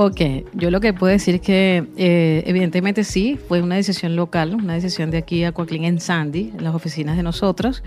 Ok, 0.00 0.20
yo 0.54 0.70
lo 0.70 0.80
que 0.80 0.92
puedo 0.92 1.10
decir 1.10 1.34
es 1.34 1.40
que 1.40 1.84
eh, 1.96 2.44
evidentemente 2.46 3.02
sí, 3.02 3.36
fue 3.48 3.62
una 3.62 3.74
decisión 3.74 4.14
local, 4.14 4.54
una 4.54 4.74
decisión 4.74 5.10
de 5.10 5.18
aquí 5.18 5.42
a 5.42 5.52
en 5.58 6.00
Sandy, 6.00 6.52
en 6.56 6.62
las 6.62 6.72
oficinas 6.72 7.16
de 7.16 7.24
nosotros, 7.24 7.82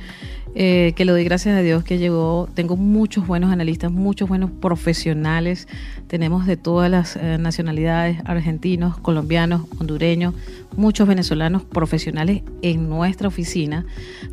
eh, 0.53 0.91
que 0.97 1.05
le 1.05 1.13
doy 1.13 1.23
gracias 1.23 1.55
a 1.55 1.61
Dios 1.61 1.85
que 1.85 1.99
llegó, 1.99 2.49
tengo 2.53 2.75
muchos 2.75 3.25
buenos 3.25 3.49
analistas, 3.49 3.93
muchos 3.93 4.27
buenos 4.27 4.51
profesionales, 4.51 5.69
tenemos 6.07 6.45
de 6.45 6.57
todas 6.57 6.91
las 6.91 7.15
eh, 7.15 7.37
nacionalidades, 7.39 8.17
argentinos, 8.25 8.97
colombianos, 8.97 9.61
hondureños, 9.79 10.33
muchos 10.75 11.07
venezolanos 11.07 11.63
profesionales 11.63 12.41
en 12.61 12.89
nuestra 12.89 13.29
oficina, 13.29 13.85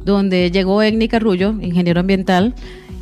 donde 0.04 0.50
llegó 0.50 0.82
Egni 0.82 1.06
Carrullo, 1.06 1.54
ingeniero 1.60 2.00
ambiental, 2.00 2.56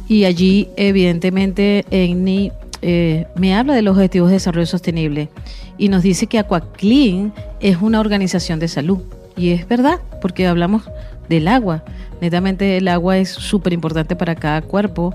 y 0.06 0.24
allí 0.24 0.68
evidentemente 0.76 1.86
Egni 1.90 2.52
eh, 2.88 3.26
me 3.34 3.52
habla 3.52 3.74
de 3.74 3.82
los 3.82 3.96
objetivos 3.96 4.28
de 4.28 4.34
desarrollo 4.34 4.64
sostenible 4.64 5.28
y 5.76 5.88
nos 5.88 6.04
dice 6.04 6.28
que 6.28 6.38
Aquaclean 6.38 7.34
es 7.58 7.78
una 7.82 7.98
organización 7.98 8.60
de 8.60 8.68
salud. 8.68 9.00
Y 9.36 9.50
es 9.50 9.66
verdad, 9.66 9.98
porque 10.22 10.46
hablamos 10.46 10.88
del 11.28 11.48
agua. 11.48 11.82
Netamente 12.20 12.76
el 12.76 12.86
agua 12.86 13.18
es 13.18 13.30
súper 13.30 13.72
importante 13.72 14.14
para 14.14 14.36
cada 14.36 14.62
cuerpo, 14.62 15.12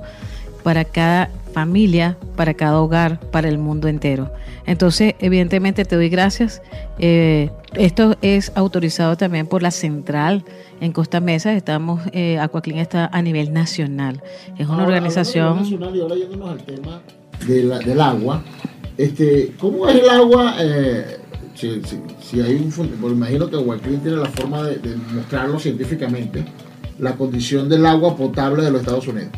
para 0.64 0.84
cada 0.84 1.30
familia, 1.54 2.18
para 2.36 2.56
cada 2.56 2.78
hogar, 2.78 3.22
para 3.32 3.48
el 3.48 3.58
mundo 3.58 3.88
entero. 3.88 4.34
Entonces, 4.66 5.16
evidentemente 5.20 5.86
te 5.86 5.96
doy 5.96 6.10
gracias. 6.10 6.62
Eh, 7.00 7.52
esto 7.76 8.18
es 8.22 8.52
autorizado 8.54 9.16
también 9.16 9.48
por 9.48 9.64
la 9.64 9.72
central 9.72 10.44
en 10.82 10.92
Costa 10.92 11.22
Mesa. 11.22 11.54
Estamos, 11.54 12.02
eh, 12.12 12.38
Aquaclean 12.38 12.80
está 12.80 13.06
a 13.14 13.22
nivel 13.22 13.54
nacional. 13.54 14.22
Es 14.58 14.68
una 14.68 14.84
Ahora, 14.84 14.88
organización... 14.88 15.56
nacional 15.56 15.96
y 15.96 16.02
ahora 16.02 16.16
yéndonos 16.16 16.50
al 16.50 16.64
tema 16.64 17.02
del 17.48 18.02
agua, 18.02 18.44
este, 18.98 19.54
¿cómo 19.60 19.88
es 19.88 19.96
el 19.96 20.10
agua? 20.10 20.56
eh, 20.60 21.18
si, 21.56 22.42
hay 22.42 22.56
un, 22.56 22.72
porque 22.72 23.16
imagino 23.16 23.50
que 23.50 23.58
Guayquín 23.58 24.00
tiene 24.00 24.18
la 24.18 24.30
forma 24.30 24.64
de, 24.64 24.78
de 24.78 24.96
mostrarlo 24.96 25.60
científicamente, 25.60 26.46
la 27.00 27.16
condición 27.16 27.70
del 27.70 27.86
agua 27.86 28.16
potable 28.16 28.64
de 28.64 28.72
los 28.72 28.82
Estados 28.82 29.08
Unidos. 29.08 29.32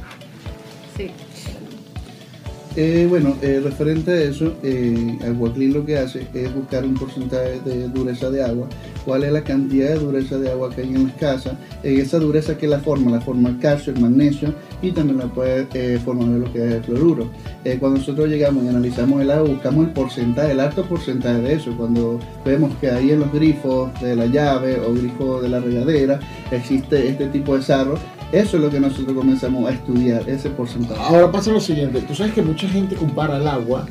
Eh, 2.75 3.05
bueno, 3.07 3.35
eh, 3.43 3.61
referente 3.63 4.09
a 4.09 4.21
eso, 4.23 4.55
eh, 4.63 5.19
Aguaclin 5.23 5.73
lo 5.73 5.85
que 5.85 5.95
hace 5.95 6.25
es 6.33 6.53
buscar 6.55 6.83
un 6.83 6.95
porcentaje 6.95 7.59
de 7.63 7.87
dureza 7.87 8.31
de 8.31 8.43
agua, 8.43 8.67
cuál 9.05 9.23
es 9.23 9.31
la 9.31 9.43
cantidad 9.43 9.89
de 9.89 9.99
dureza 9.99 10.39
de 10.39 10.49
agua 10.49 10.71
que 10.73 10.81
hay 10.81 10.87
en 10.87 11.03
las 11.03 11.13
casas, 11.13 11.53
en 11.83 11.99
esa 11.99 12.17
dureza 12.17 12.57
que 12.57 12.67
la 12.67 12.79
forma, 12.79 13.11
la 13.11 13.21
forma 13.21 13.49
el 13.49 13.59
calcio, 13.59 13.93
el 13.93 14.01
magnesio 14.01 14.55
y 14.81 14.91
también 14.91 15.19
la 15.19 15.27
puede 15.27 15.67
eh, 15.75 15.99
formar 16.03 16.29
lo 16.29 16.51
que 16.51 16.65
es 16.65 16.73
el 16.73 16.83
fluoruro. 16.83 17.29
Eh, 17.63 17.77
cuando 17.79 17.99
nosotros 17.99 18.27
llegamos 18.27 18.63
y 18.63 18.69
analizamos 18.69 19.21
el 19.21 19.29
agua, 19.29 19.49
buscamos 19.49 19.85
el 19.85 19.93
porcentaje, 19.93 20.51
el 20.53 20.59
alto 20.59 20.83
porcentaje 20.85 21.41
de 21.41 21.53
eso, 21.53 21.77
cuando 21.77 22.19
vemos 22.43 22.75
que 22.81 22.89
ahí 22.89 23.11
en 23.11 23.19
los 23.19 23.31
grifos 23.31 23.91
de 24.01 24.15
la 24.15 24.25
llave 24.25 24.79
o 24.79 24.93
grifos 24.93 25.43
de 25.43 25.49
la 25.49 25.59
regadera 25.59 26.19
existe 26.51 27.07
este 27.07 27.27
tipo 27.27 27.55
de 27.55 27.61
sarro, 27.61 27.99
eso 28.33 28.57
es 28.57 28.63
lo 28.63 28.69
que 28.69 28.79
nosotros 28.79 29.15
comenzamos 29.15 29.69
a 29.69 29.73
estudiar, 29.73 30.27
ese 30.29 30.49
porcentaje. 30.49 30.99
Ahora 31.01 31.31
pasa 31.31 31.51
lo 31.51 31.59
siguiente, 31.61 32.01
tú 32.01 32.13
sabes 32.15 32.33
que 32.33 32.41
mucha 32.41 32.67
gente 32.67 32.95
compara 32.95 33.37
el 33.37 33.47
agua 33.47 33.85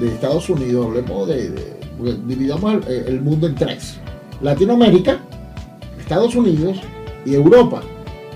de 0.00 0.08
Estados 0.08 0.50
Unidos, 0.50 0.86
hablemos 0.86 1.28
de, 1.28 1.50
de- 1.50 1.74
dividamos 2.26 2.84
el, 2.88 2.92
el 3.06 3.20
mundo 3.22 3.46
en 3.46 3.54
tres. 3.54 3.98
Latinoamérica, 4.42 5.18
Estados 5.98 6.34
Unidos 6.34 6.78
y 7.24 7.34
Europa. 7.34 7.82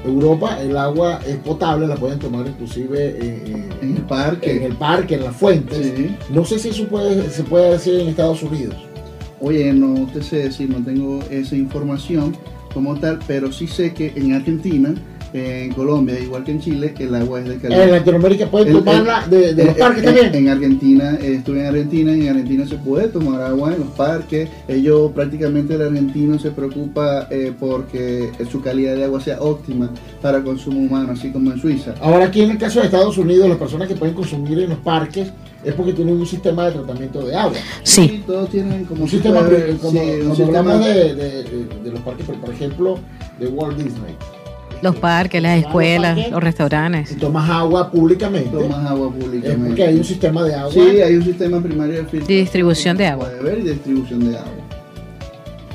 Europa 0.07 0.63
el 0.63 0.77
agua 0.77 1.21
es 1.27 1.37
potable, 1.39 1.87
la 1.89 1.97
pueden 1.97 2.21
tomar 2.21 2.47
inclusive 2.47 3.19
en, 3.21 3.69
En 3.83 3.97
el 3.97 4.03
parque. 4.03 4.57
en 4.57 4.63
el 4.63 4.75
parque, 4.77 5.17
en 5.17 5.25
las 5.25 5.35
fuentes. 5.37 5.93
Sí. 5.97 6.17
No 6.31 6.45
sé 6.45 6.59
si 6.61 6.69
eso 6.69 6.87
puede, 6.87 7.29
se 7.31 7.43
puede 7.43 7.73
decir 7.73 7.95
en 7.99 8.09
Estados 8.09 8.43
Unidos. 8.45 8.77
Oye, 9.41 9.73
no 9.73 10.07
te 10.13 10.23
sé 10.23 10.37
decir, 10.45 10.71
no 10.71 10.83
tengo 10.85 11.19
esa 11.31 11.57
información 11.57 12.37
como 12.73 12.95
tal, 12.99 13.19
pero 13.27 13.53
sí 13.53 13.67
sé 13.67 13.93
que 13.93 14.13
en 14.15 14.33
Argentina 14.35 14.95
en 15.33 15.73
Colombia, 15.73 16.19
igual 16.19 16.45
que 16.45 16.53
en 16.53 16.61
Chile, 16.61 16.95
el 16.99 17.15
agua 17.15 17.41
es 17.41 17.49
de 17.49 17.57
calidad. 17.59 17.85
En 17.85 17.91
Latinoamérica 17.93 18.47
pueden 18.51 18.69
El- 18.69 18.75
tomarla 18.85 19.27
de, 19.29 19.55
de 19.55 19.65
los 19.65 19.75
parques 19.77 19.99
en- 19.99 20.05
también. 20.05 20.35
En 20.35 20.49
Argentina, 20.49 21.19
eh, 21.21 21.35
estuve 21.39 21.61
en 21.61 21.67
Argentina 21.67 22.17
y 22.17 22.23
en 22.23 22.29
Argentina 22.29 22.67
se 22.67 22.77
puede 22.77 23.09
tomar 23.09 23.43
agua 23.43 23.73
en 23.75 23.81
los 23.81 23.89
parques. 23.89 24.49
Ellos 24.69 25.13
prácticamente 25.13 25.75
el 25.75 25.83
argentino 25.83 26.39
se 26.39 26.51
preocupa 26.51 27.27
eh, 27.31 27.53
porque 27.59 28.31
su 28.51 28.61
calidad 28.63 28.97
de 28.97 29.05
agua 29.05 29.21
sea 29.21 29.41
óptima 29.41 29.91
para 30.23 30.43
consumo 30.43 30.81
humano, 30.81 31.13
así 31.13 31.31
como 31.31 31.53
en 31.53 31.61
Suiza. 31.61 31.95
Ahora 32.01 32.27
aquí 32.27 32.41
en 32.43 32.51
el 32.53 32.59
caso 32.59 32.81
de 32.81 32.87
Estados 32.87 33.19
Unidos, 33.19 33.49
las 33.49 33.59
personas 33.59 33.89
que 33.89 33.95
pueden 33.97 34.15
consumir 34.15 34.59
en 34.61 34.71
los 34.71 34.79
parques 34.79 35.29
es 35.65 35.75
porque 35.75 35.93
tienen 35.93 36.17
un 36.17 36.27
sistema 36.27 36.67
de 36.67 36.73
tratamiento 36.73 37.21
de 37.27 37.35
agua. 37.35 37.57
Sí, 37.83 38.23
todos 38.27 38.49
tienen 38.49 38.85
como 38.85 39.03
Un 39.05 39.09
sistema, 39.11 39.41
puede 39.41 39.51
ver, 39.67 39.77
como, 39.79 39.91
sí, 39.91 39.99
cuando 39.99 40.31
un 40.31 40.37
sistema- 40.37 40.59
hablamos 40.73 40.87
de, 40.87 41.15
de- 41.15 41.43
de 41.85 41.91
los 41.91 42.01
parques, 42.01 42.27
por 42.27 42.51
ejemplo, 42.55 42.99
de 43.41 43.47
Walt 43.49 43.77
Disney. 43.77 44.15
Los 44.83 44.97
parques, 44.97 45.43
las 45.43 45.59
escuelas, 45.59 46.31
los 46.31 46.43
restaurantes. 46.43 47.09
Si 47.11 47.15
tomas 47.17 47.49
agua 47.51 47.91
públicamente, 47.91 48.51
tomas 48.51 48.87
agua 48.91 49.09
es 49.17 49.25
públicamente. 49.25 49.67
porque 49.69 49.85
hay 49.85 49.97
un 49.97 50.05
sistema 50.05 50.43
de 50.45 50.55
agua 50.55 50.73
Sí, 50.73 50.81
hay 50.81 51.15
un 51.17 51.25
sistema 51.25 51.61
primario 51.61 51.95
de 51.97 52.01
filtración 52.05 52.27
Distribución 52.39 52.97
de 52.97 53.07
agua. 53.07 53.27
puede 53.29 53.43
ver 53.43 53.59
y 53.59 53.69
distribución 53.71 54.21
de 54.31 54.37
agua. 54.39 54.53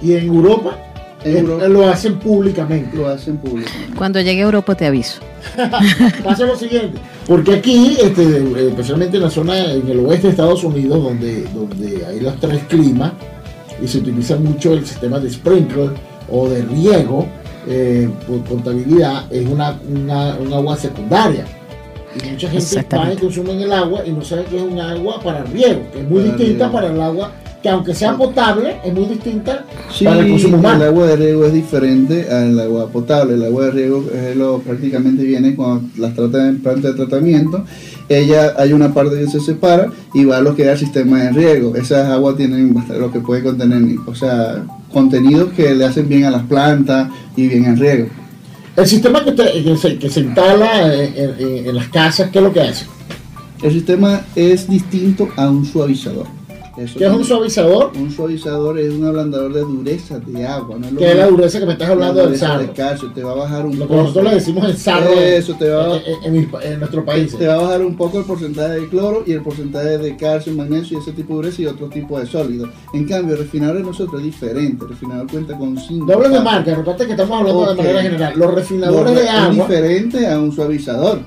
y 0.02 0.14
en 0.14 0.26
Europa, 0.28 0.78
En 1.26 1.38
Europa- 1.38 1.68
lo 1.70 1.88
hacen 1.88 2.16
públicamente. 2.20 2.98
Lo 2.98 3.08
hacen 3.08 3.38
públicamente. 3.38 3.96
Cuando 3.98 4.20
llegue 4.22 4.42
a 4.42 4.46
Europa 4.46 4.76
te 4.76 4.86
aviso. 4.86 5.22
Pasa 6.24 6.46
lo 6.46 6.56
siguiente, 6.58 6.98
porque 7.28 7.54
aquí, 7.56 7.98
este, 8.02 8.68
especialmente 8.70 9.18
en 9.18 9.24
la 9.24 9.30
zona, 9.30 9.74
en 9.74 9.88
el 9.90 10.00
oeste 10.00 10.28
de 10.28 10.32
Estados 10.32 10.64
Unidos, 10.64 11.02
donde, 11.04 11.44
donde 11.54 12.06
hay 12.06 12.20
los 12.22 12.38
tres 12.40 12.62
climas, 12.70 13.12
y 13.82 13.88
se 13.88 13.98
utiliza 14.00 14.36
mucho 14.38 14.74
el 14.74 14.86
sistema 14.86 15.20
de 15.20 15.30
sprinkler 15.30 15.90
o 16.30 16.48
de 16.50 16.62
riego, 16.64 17.28
eh, 17.68 18.10
por 18.28 18.44
contabilidad, 18.46 19.32
es 19.32 19.48
una, 19.48 19.80
una- 19.90 20.36
un 20.38 20.54
agua 20.54 20.76
secundaria. 20.78 21.46
Y 22.16 22.30
mucha 22.30 22.48
gente 22.48 22.48
va 22.48 22.54
y 22.54 22.58
Exactamente. 22.58 23.22
consume 23.24 23.64
el 23.64 23.74
agua 23.74 24.02
y 24.06 24.12
no 24.12 24.22
sabe 24.24 24.44
que 24.46 24.58
es 24.58 24.62
un 24.64 24.80
agua 24.80 25.20
para 25.24 25.44
riego, 25.46 25.82
que 25.92 26.02
es 26.02 26.10
muy 26.10 26.22
Para 26.24 26.38
distinta 26.38 26.66
riego. 26.66 26.72
para 26.72 26.88
el 26.94 27.02
agua, 27.02 27.32
que 27.64 27.70
aunque 27.70 27.96
sea 27.96 28.16
potable, 28.18 28.76
es 28.84 28.94
muy 28.94 29.06
distinta 29.06 29.66
Sí, 29.92 30.04
para 30.06 30.20
el 30.20 30.30
consumo 30.30 30.58
humano. 30.58 30.84
el 30.84 30.90
agua 30.90 31.08
de 31.08 31.16
riego 31.16 31.46
es 31.46 31.54
diferente 31.54 32.30
al 32.30 32.60
agua 32.60 32.88
potable. 32.90 33.34
El 33.36 33.44
agua 33.46 33.66
de 33.66 33.72
riego 33.72 34.04
es 34.14 34.36
lo, 34.36 34.60
prácticamente 34.60 35.24
viene 35.24 35.56
cuando 35.56 35.88
las 35.98 36.14
tratan 36.14 36.50
en 36.50 36.62
planta 36.62 36.90
de 36.90 36.94
tratamiento. 36.94 37.64
Ella 38.10 38.54
hay 38.58 38.74
una 38.74 38.94
parte 38.94 39.18
que 39.18 39.28
se 39.28 39.40
separa 39.40 39.88
y 40.14 40.26
va 40.26 40.38
a 40.38 40.42
lo 40.42 40.56
que 40.56 40.64
es 40.64 40.68
el 40.70 40.78
sistema 40.78 41.20
de 41.24 41.32
riego. 41.32 41.74
Esas 41.76 42.10
aguas 42.12 42.36
tienen 42.36 42.74
bastante- 42.74 43.00
lo 43.02 43.12
que 43.12 43.22
puede 43.22 43.42
contener, 43.42 43.82
o 44.06 44.14
sea, 44.14 44.62
contenidos 44.94 45.52
que 45.54 45.74
le 45.76 45.86
hacen 45.86 46.08
bien 46.08 46.24
a 46.26 46.32
las 46.32 46.44
plantas 46.44 47.10
y 47.36 47.48
bien 47.48 47.66
al 47.66 47.78
riego. 47.78 48.08
El 48.76 48.88
sistema 48.88 49.24
que, 49.24 49.32
usted- 49.32 49.64
que 49.64 49.78
se, 49.78 49.98
que 50.00 50.10
se 50.10 50.22
instala 50.22 50.94
en, 50.94 51.14
en- 51.16 51.68
en 51.68 51.76
las 51.76 51.88
casas, 51.90 52.30
¿qué 52.32 52.40
es 52.40 52.44
lo 52.44 52.54
que 52.54 52.62
hace? 52.62 52.86
El 53.62 53.72
sistema 53.74 54.22
es 54.36 54.70
distinto 54.70 55.30
a 55.36 55.50
un 55.50 55.66
suavizador. 55.66 56.28
Eso 56.76 56.98
¿Qué 56.98 57.06
es 57.06 57.12
un 57.12 57.24
suavizador? 57.24 57.92
Un 57.96 58.10
suavizador 58.10 58.80
es 58.80 58.92
un 58.92 59.06
ablandador 59.06 59.54
de 59.54 59.62
dureza 59.62 60.18
de 60.20 60.48
agua. 60.48 60.76
No 60.80 60.88
es 60.88 60.94
Que 60.96 61.12
es 61.12 61.18
la 61.18 61.28
dureza 61.28 61.60
que 61.60 61.66
me 61.68 61.74
estás 61.74 61.90
hablando 61.90 62.24
La 62.24 62.30
del 62.30 62.40
sarro. 62.40 62.62
de 62.62 62.70
calcio, 62.72 63.12
te 63.14 63.24
va 63.24 63.34
a 63.34 63.36
bajar 63.36 63.66
un 63.68 63.78
Lo 63.78 63.88
poco. 63.88 64.02
nosotros 64.02 64.24
le 64.26 64.34
decimos 64.36 64.66
el 64.66 64.78
sarro 64.78 65.12
Eso 65.14 65.54
te 65.54 65.70
va 65.70 65.94
a- 65.96 66.02
en, 66.24 66.80
nuestro 66.80 67.06
país. 67.06 67.38
Te 67.38 67.46
va 67.46 67.54
a 67.54 67.58
bajar 67.58 67.82
un 67.84 67.96
poco 67.96 68.18
el 68.18 68.26
porcentaje 68.26 68.80
de 68.80 68.90
cloro 68.90 69.24
y 69.28 69.34
el 69.34 69.42
porcentaje 69.44 70.00
de 70.00 70.18
calcio, 70.18 70.52
magnesio 70.54 70.98
y 70.98 71.02
ese 71.02 71.12
tipo 71.12 71.34
de 71.34 71.44
dureza 71.44 71.62
y 71.62 71.66
otro 71.68 71.90
tipo 71.90 72.20
de 72.20 72.26
sólidos. 72.26 72.70
En 72.94 73.08
cambio, 73.08 73.34
el 73.36 73.42
refinador 73.42 73.78
de 73.78 73.84
nosotros 73.84 74.20
es 74.22 74.26
diferente. 74.26 74.84
El 74.86 74.90
refinador 74.90 75.28
cuenta 75.30 75.56
con 75.56 75.78
cinco. 75.78 76.08
No 76.08 76.14
hablen 76.14 76.32
de 76.32 76.40
marca, 76.40 76.74
recuerda 76.74 77.06
que 77.06 77.12
estamos 77.12 77.40
hablando 77.40 77.70
de 77.70 77.76
manera 77.76 78.02
general. 78.02 78.34
Los 78.36 78.54
refinadores 78.54 79.16
de 79.16 79.24
es 79.24 79.30
agua, 79.30 79.52
diferente 79.68 80.28
a 80.28 80.40
un 80.40 80.52
suavizador. 80.52 81.20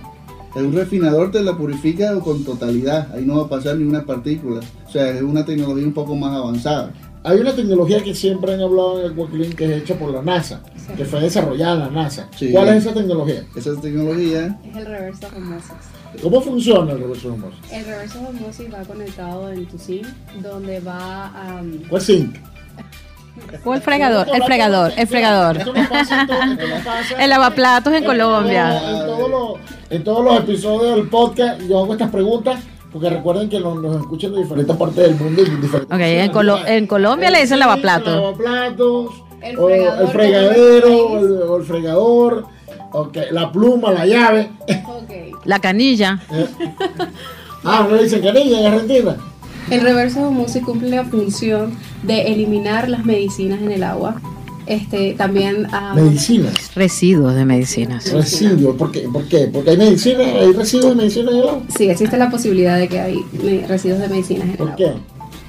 Un 0.56 0.72
refinador 0.72 1.30
te 1.30 1.42
la 1.42 1.54
purifica 1.54 2.18
con 2.20 2.42
totalidad. 2.42 3.14
Ahí 3.14 3.26
no 3.26 3.36
va 3.36 3.42
a 3.44 3.48
pasar 3.48 3.76
ni 3.76 3.84
una 3.84 4.04
partícula. 4.04 4.60
O 4.86 4.90
sea, 4.90 5.10
es 5.10 5.20
una 5.20 5.44
tecnología 5.44 5.86
un 5.86 5.92
poco 5.92 6.16
más 6.16 6.34
avanzada. 6.34 6.92
hay 7.24 7.40
una 7.40 7.54
tecnología 7.54 8.02
que 8.02 8.14
siempre 8.14 8.54
han 8.54 8.60
hablado 8.60 9.00
en 9.00 9.06
el 9.06 9.14
Guaclin 9.14 9.52
que 9.52 9.64
es 9.64 9.82
hecha 9.82 9.98
por 9.98 10.12
la 10.12 10.22
NASA, 10.22 10.62
que 10.96 11.04
fue 11.04 11.20
desarrollada 11.20 11.74
en 11.74 11.80
la 11.80 12.02
NASA. 12.02 12.28
Sí. 12.36 12.52
¿Cuál 12.52 12.68
es 12.68 12.84
esa 12.84 12.94
tecnología? 12.94 13.44
Esa 13.54 13.78
tecnología 13.80 14.58
Es 14.64 14.76
el 14.76 14.86
reverse 14.86 15.26
osmosis. 15.26 15.72
¿Cómo 16.22 16.40
funciona 16.40 16.92
el 16.92 17.00
reverso 17.00 17.34
osmosis? 17.34 17.60
El 17.72 17.84
reverse 17.84 18.18
osmosis 18.18 18.72
va 18.72 18.82
conectado 18.84 19.52
en 19.52 19.66
tu 19.66 19.78
SIM, 19.78 20.06
donde 20.42 20.80
va 20.80 21.26
a... 21.26 21.62
¿Cuál 21.90 22.00
es 22.00 22.06
zinc? 22.06 22.36
O 23.64 23.74
el 23.74 23.80
fregador, 23.82 24.26
el 24.34 24.42
fregador, 24.44 24.92
el 24.96 25.06
fregador. 25.06 25.56
Esto 25.58 25.72
no 25.72 25.88
pasa 25.88 26.20
en 26.22 26.26
todo- 26.26 26.42
esto 26.42 26.66
no 26.68 26.84
pasa 26.84 27.22
El 27.22 27.30
lavaplatos 27.30 27.92
en 27.92 27.98
en 27.98 28.04
Colombia. 28.04 28.78
todo- 28.80 28.88
En, 29.00 29.06
todos 29.06 29.30
los, 29.30 29.90
en 29.90 30.04
todos 30.04 30.24
los 30.24 30.38
episodios 30.40 30.96
del 30.96 31.08
podcast 31.08 31.60
yo 31.62 31.78
hago 31.82 31.92
estas 31.92 32.10
preguntas 32.10 32.60
porque 32.92 33.10
recuerden 33.10 33.48
que 33.48 33.60
nos, 33.60 33.76
nos 33.82 33.96
escuchan 34.00 34.32
de 34.32 34.42
diferentes 34.42 34.74
partes 34.76 34.96
del 34.96 35.14
mundo. 35.16 35.42
y 35.42 35.44
de 35.50 35.56
diferentes 35.56 35.94
Ok, 35.96 36.00
en 36.00 36.32
Colo- 36.32 36.66
en 36.66 36.86
Colombia 36.86 37.30
le 37.30 37.40
dicen 37.40 37.54
El 37.54 37.60
lavaplatos. 37.60 38.14
lavaplatos, 38.14 39.10
El 39.42 39.58
o 39.58 39.66
fregador 39.66 40.00
el 40.02 40.08
fregadero, 40.08 41.06
o 41.06 41.18
el, 41.18 41.42
o 41.42 41.56
el 41.58 41.64
fregador, 41.64 42.46
ok, 42.92 43.16
la 43.32 43.52
pluma, 43.52 43.92
la 43.92 44.06
llave. 44.06 44.50
Ok. 44.88 45.12
La 45.44 45.58
canilla. 45.60 46.20
Ah, 47.64 47.86
no 47.88 47.96
le 47.96 48.04
dicen 48.04 48.22
canilla 48.22 48.60
en 48.60 48.66
Argentina. 48.66 49.16
El 49.70 49.80
reverse 49.80 50.22
osmosis 50.22 50.62
cumple 50.62 50.90
la 50.90 51.04
función 51.04 51.72
de 52.04 52.22
eliminar 52.32 52.88
las 52.88 53.04
medicinas 53.04 53.60
en 53.60 53.72
el 53.72 53.82
agua. 53.82 54.20
Este, 54.66 55.14
también 55.14 55.68
ah, 55.72 55.92
Medicinas, 55.94 56.74
Residuos 56.74 57.34
de 57.36 57.44
medicinas. 57.44 58.12
residuos. 58.12 58.74
¿Por 58.76 58.90
qué? 58.90 59.02
¿Por 59.12 59.24
qué? 59.28 59.48
Porque 59.52 59.70
hay 59.70 59.76
medicinas, 59.76 60.26
hay 60.26 60.52
residuos 60.52 60.90
de 60.90 60.94
medicinas 60.96 61.32
en 61.32 61.36
el 61.38 61.48
agua. 61.48 61.62
Sí, 61.76 61.88
existe 61.88 62.16
la 62.16 62.30
posibilidad 62.30 62.76
de 62.76 62.88
que 62.88 62.98
hay 63.00 63.24
residuos 63.68 64.00
de 64.00 64.08
medicinas 64.08 64.44
en 64.44 64.50
el 64.50 64.56
¿Por 64.56 64.66
agua. 64.70 64.76
qué? 64.76 64.92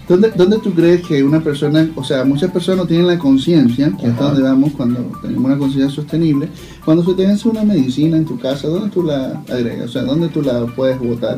¿Dónde, 0.07 0.31
¿Dónde 0.35 0.57
tú 0.59 0.73
crees 0.73 1.05
que 1.05 1.21
una 1.21 1.41
persona, 1.43 1.89
o 1.95 2.03
sea, 2.03 2.23
muchas 2.23 2.49
personas 2.51 2.77
no 2.77 2.87
tienen 2.87 3.07
la 3.07 3.19
conciencia, 3.19 3.91
que 3.99 4.07
es 4.07 4.13
Ajá. 4.13 4.23
donde 4.25 4.41
vamos 4.43 4.71
cuando 4.77 4.99
tenemos 5.21 5.43
una 5.45 5.57
conciencia 5.57 5.93
sostenible, 5.93 6.47
cuando 6.85 7.03
se 7.03 7.13
te 7.13 7.27
hace 7.27 7.49
una 7.49 7.63
medicina 7.63 8.15
en 8.15 8.23
tu 8.23 8.39
casa, 8.39 8.69
¿dónde 8.69 8.89
tú 8.89 9.03
la 9.03 9.43
agregas? 9.49 9.89
O 9.89 9.91
sea, 9.91 10.03
¿dónde 10.03 10.29
tú 10.29 10.41
la 10.41 10.65
puedes 10.67 10.97
botar? 10.97 11.37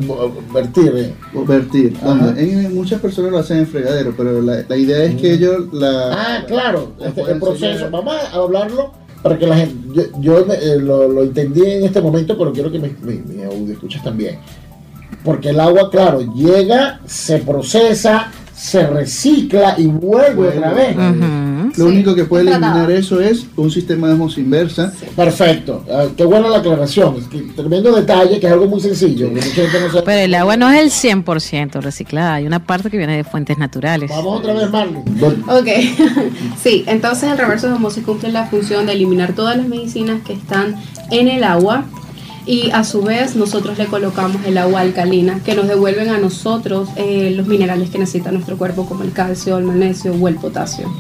Vertir. 0.53 0.93
eh. 0.95 1.13
Vertir. 1.47 1.97
En- 2.37 2.75
muchas 2.75 3.01
personas 3.01 3.31
lo 3.31 3.39
hacen 3.39 3.57
en 3.59 3.67
fregadero, 3.67 4.13
pero 4.15 4.39
la, 4.41 4.63
la 4.69 4.77
idea 4.77 5.03
es 5.03 5.15
que 5.15 5.33
ellos 5.33 5.73
la... 5.73 6.11
Ah, 6.13 6.43
claro, 6.47 6.91
la 6.99 7.07
este, 7.07 7.21
el 7.21 7.39
proceso. 7.39 7.89
Vamos 7.89 8.13
a 8.31 8.35
hablarlo 8.35 8.91
para 9.23 9.37
que 9.39 9.47
la 9.47 9.57
gente. 9.57 9.75
Yo, 9.93 10.03
yo 10.21 10.53
eh, 10.53 10.77
lo, 10.79 11.07
lo 11.07 11.23
entendí 11.23 11.61
en 11.65 11.85
este 11.85 12.01
momento, 12.01 12.37
pero 12.37 12.53
quiero 12.53 12.71
que 12.71 12.77
me, 12.77 12.89
me, 13.01 13.15
me 13.15 13.45
audio 13.45 13.73
escuches 13.73 14.03
también. 14.03 14.37
Porque 15.23 15.49
el 15.49 15.59
agua, 15.59 15.89
claro, 15.89 16.21
llega, 16.33 17.01
se 17.05 17.39
procesa, 17.39 18.31
se 18.59 18.85
recicla 18.87 19.75
y 19.77 19.85
vuelve 19.85 20.33
Vuelve. 20.35 20.57
otra 20.57 20.73
vez. 20.73 20.95
Lo 20.97 21.71
Sí, 21.73 21.81
único 21.81 22.13
que 22.15 22.25
puede 22.25 22.49
eliminar 22.49 22.91
eso 22.91 23.21
es 23.21 23.45
un 23.55 23.69
sistema 23.71 24.07
de 24.07 24.13
osmosis 24.13 24.39
inversa. 24.39 24.91
Perfecto. 25.15 25.85
Ah, 25.89 26.05
qué 26.17 26.25
buena 26.25 26.49
la 26.49 26.57
aclaración. 26.57 27.15
Es 27.17 27.27
que 27.27 27.39
tremendo 27.55 27.91
detalle, 27.95 28.39
que 28.39 28.47
es 28.47 28.51
algo 28.51 28.67
muy 28.67 28.81
sencillo. 28.81 29.27
que 29.29 29.35
mucha 29.35 29.47
gente 29.49 29.79
no 29.79 29.87
sabe. 29.87 30.01
Pero 30.03 30.19
el 30.19 30.35
agua 30.35 30.57
no 30.57 30.69
es 30.69 30.81
el 31.03 31.11
100% 31.23 31.79
reciclada. 31.81 32.33
Hay 32.35 32.47
una 32.47 32.65
parte 32.65 32.89
que 32.89 32.97
viene 32.97 33.15
de 33.15 33.23
fuentes 33.23 33.57
naturales. 33.57 34.09
Vamos 34.09 34.39
otra 34.39 34.53
vez, 34.53 34.69
Marley. 34.69 35.01
Ok, 35.47 35.67
sí, 36.61 36.83
entonces 36.87 37.31
el 37.31 37.37
reverso 37.37 37.73
osmosis 37.73 38.03
cumple 38.03 38.29
la 38.31 38.47
función 38.47 38.85
de 38.87 38.93
eliminar 38.93 39.33
todas 39.33 39.55
las 39.55 39.67
medicinas 39.67 40.21
que 40.25 40.33
están 40.33 40.75
en 41.11 41.27
el 41.27 41.43
agua 41.43 41.85
y 42.49 42.71
a 42.71 42.83
su 42.83 43.03
vez 43.03 43.35
nosotros 43.35 43.77
le 43.77 43.85
colocamos 43.85 44.37
el 44.45 44.57
agua 44.57 44.79
alcalina 44.81 45.39
que 45.45 45.53
nos 45.53 45.67
devuelven 45.67 46.09
a 46.09 46.17
nosotros 46.17 46.89
eh, 46.95 47.31
los 47.37 47.45
minerales 47.45 47.91
que 47.91 47.99
necesita 47.99 48.31
nuestro 48.31 48.57
cuerpo 48.57 48.87
como 48.87 49.03
el 49.03 49.11
calcio, 49.11 49.57
el 49.59 49.65
magnesio 49.65 50.13
o 50.19 50.27
el 50.27 50.35
potasio. 50.35 50.91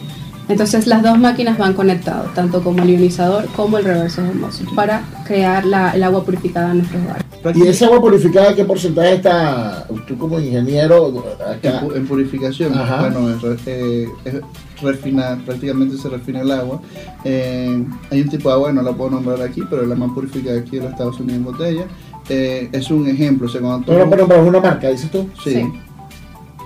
Entonces 0.47 0.85
las 0.85 1.01
dos 1.01 1.17
máquinas 1.17 1.57
van 1.57 1.73
conectadas, 1.73 2.33
tanto 2.35 2.63
como 2.63 2.83
el 2.83 2.89
ionizador 2.91 3.45
como 3.55 3.79
el 3.79 3.85
reverso 3.85 4.21
osmosis, 4.27 4.67
para 4.75 5.01
crear 5.25 5.65
la- 5.65 5.91
el 5.91 6.03
agua 6.03 6.23
purificada 6.23 6.71
en 6.71 6.79
nuestros 6.79 7.01
hogares. 7.03 7.23
¿Y 7.55 7.67
esa 7.67 7.85
agua 7.85 8.01
purificada 8.01 8.53
qué 8.55 8.65
porcentaje 8.65 9.13
está? 9.15 9.87
Tú 10.07 10.17
como 10.19 10.39
ingeniero 10.39 11.07
En, 11.09 11.51
acá. 11.71 11.81
pu- 11.83 11.95
en 11.95 12.05
purificación, 12.07 12.77
Ajá. 12.77 13.09
bueno, 13.09 13.29
es, 13.31 13.41
re- 13.41 13.57
eh, 13.65 14.07
es 14.25 14.33
refinar, 14.81 15.37
prácticamente 15.45 15.97
se 15.97 16.09
refina 16.09 16.41
el 16.41 16.51
agua. 16.51 16.81
Eh, 17.23 17.83
hay 18.11 18.21
un 18.21 18.29
tipo 18.29 18.49
de 18.49 18.55
agua, 18.55 18.71
no 18.71 18.81
la 18.81 18.91
puedo 18.93 19.11
nombrar 19.11 19.41
aquí, 19.41 19.63
pero 19.69 19.83
es 19.83 19.87
la 19.87 19.95
más 19.95 20.11
purificada 20.11 20.59
aquí 20.59 20.77
en 20.77 20.83
los 20.83 20.91
Estados 20.91 21.19
Unidos 21.19 21.37
en 21.37 21.43
botella. 21.45 21.85
Eh, 22.29 22.69
es 22.71 22.91
un 22.91 23.07
ejemplo, 23.07 23.47
o 23.47 23.49
sea, 23.49 23.59
cuando 23.61 23.85
tú- 23.85 23.93
No, 23.93 23.99
no, 23.99 24.09
pero, 24.09 24.27
pero 24.27 24.41
es 24.43 24.47
una 24.47 24.59
marca, 24.59 24.89
dices 24.89 25.09
tú. 25.11 25.27
sí. 25.43 25.53
Sí. 25.55 25.71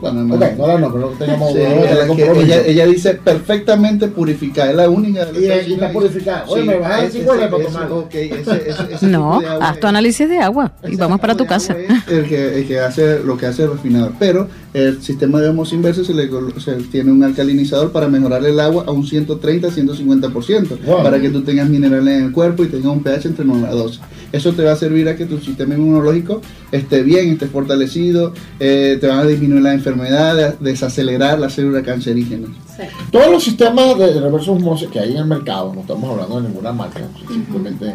Bueno, 0.01 0.21
Ok, 0.21 0.27
no, 0.27 0.35
no 0.57 0.67
la 0.67 0.77
no, 0.79 0.91
pero 0.91 1.11
no 1.11 1.17
tengamos 1.17 1.51
Sí, 1.53 1.59
no 1.59 2.33
ella, 2.65 2.85
dice 2.87 3.13
perfectamente 3.13 4.09
purificada, 4.09 4.71
es 4.71 4.75
la 4.75 4.89
única. 4.89 5.23
de 5.23 5.65
Y 5.65 5.73
está 5.73 5.93
purificada. 5.93 6.43
Oye, 6.49 6.61
Sí, 6.63 6.67
me 6.67 6.75
vas 6.77 6.91
a 6.91 7.01
decir 7.03 7.23
cuál 7.23 7.39
es 7.39 7.47
para 7.47 7.63
ese- 7.63 7.71
tomar. 7.71 7.91
ok, 7.93 8.13
ese- 8.15 8.69
ese- 8.69 8.93
ese 8.95 9.07
No, 9.07 9.39
de 9.39 9.47
haz 9.47 9.79
tu 9.79 9.87
análisis 9.87 10.27
de 10.27 10.39
agua 10.39 10.73
y 10.89 10.97
vamos 10.97 11.21
para 11.21 11.35
tu 11.35 11.43
de 11.43 11.49
casa. 11.49 11.73
es 11.79 12.02
El 12.07 12.27
que, 12.27 12.59
el 12.59 12.67
que 12.67 12.79
hace 12.79 13.19
lo 13.23 13.37
que 13.37 13.45
hace 13.45 13.63
el 13.63 13.71
refinador. 13.71 14.11
Pero 14.19 14.47
el 14.73 15.01
sistema 15.01 15.39
de 15.39 15.49
osmosis 15.49 15.73
inversa 15.75 16.03
se 16.03 16.13
le 16.13 16.29
se 16.59 16.73
tiene 16.91 17.11
un 17.11 17.23
alcalinizador 17.23 17.91
para 17.91 18.07
mejorar 18.07 18.43
el 18.45 18.59
agua 18.59 18.83
a 18.87 18.91
un 18.91 19.05
130-150%, 19.05 20.79
Wow. 20.85 21.03
para 21.03 21.19
que 21.21 21.29
tú 21.29 21.41
tengas 21.43 21.69
minerales 21.69 22.17
en 22.19 22.25
el 22.25 22.31
cuerpo 22.31 22.63
y 22.63 22.67
tengas 22.67 22.87
un 22.91 23.03
pH 23.03 23.27
entre 23.27 23.45
9 23.45 23.67
a 23.67 23.71
12. 23.71 23.99
Eso 24.31 24.51
te 24.53 24.63
va 24.63 24.71
a 24.71 24.75
servir 24.75 25.07
a 25.07 25.15
que 25.15 25.25
tu 25.25 25.39
sistema 25.39 25.75
inmunológico 25.75 26.41
esté 26.71 27.03
bien, 27.03 27.29
esté 27.29 27.45
fortalecido, 27.47 28.33
eh, 28.59 28.97
te 28.99 29.07
van 29.07 29.19
a 29.19 29.25
disminuir 29.25 29.61
las 29.61 29.75
enfermedades, 29.75 30.55
desacelerar 30.59 31.39
las 31.39 31.53
células 31.53 31.83
cancerígenas. 31.83 32.49
Sí. 32.75 32.83
Todos 33.11 33.31
los 33.31 33.43
sistemas 33.43 33.97
de 33.97 34.19
reverso 34.19 34.53
osmosis 34.53 34.89
que 34.89 34.99
hay 34.99 35.11
en 35.11 35.17
el 35.17 35.25
mercado, 35.25 35.71
no 35.73 35.81
estamos 35.81 36.09
hablando 36.09 36.41
de 36.41 36.47
ninguna 36.49 36.71
marca, 36.71 37.01
simplemente 37.27 37.93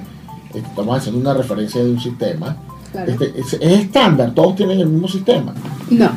estamos 0.55 0.97
haciendo 0.97 1.21
una 1.21 1.35
referencia 1.35 1.83
de 1.83 1.90
un 1.90 2.01
sistema. 2.01 2.57
Claro. 2.92 3.12
Este, 3.12 3.33
es, 3.38 3.53
es 3.55 3.81
estándar, 3.81 4.33
todos 4.35 4.57
tienen 4.57 4.81
el 4.81 4.88
mismo 4.88 5.09
sistema. 5.09 5.55
No. 5.90 6.11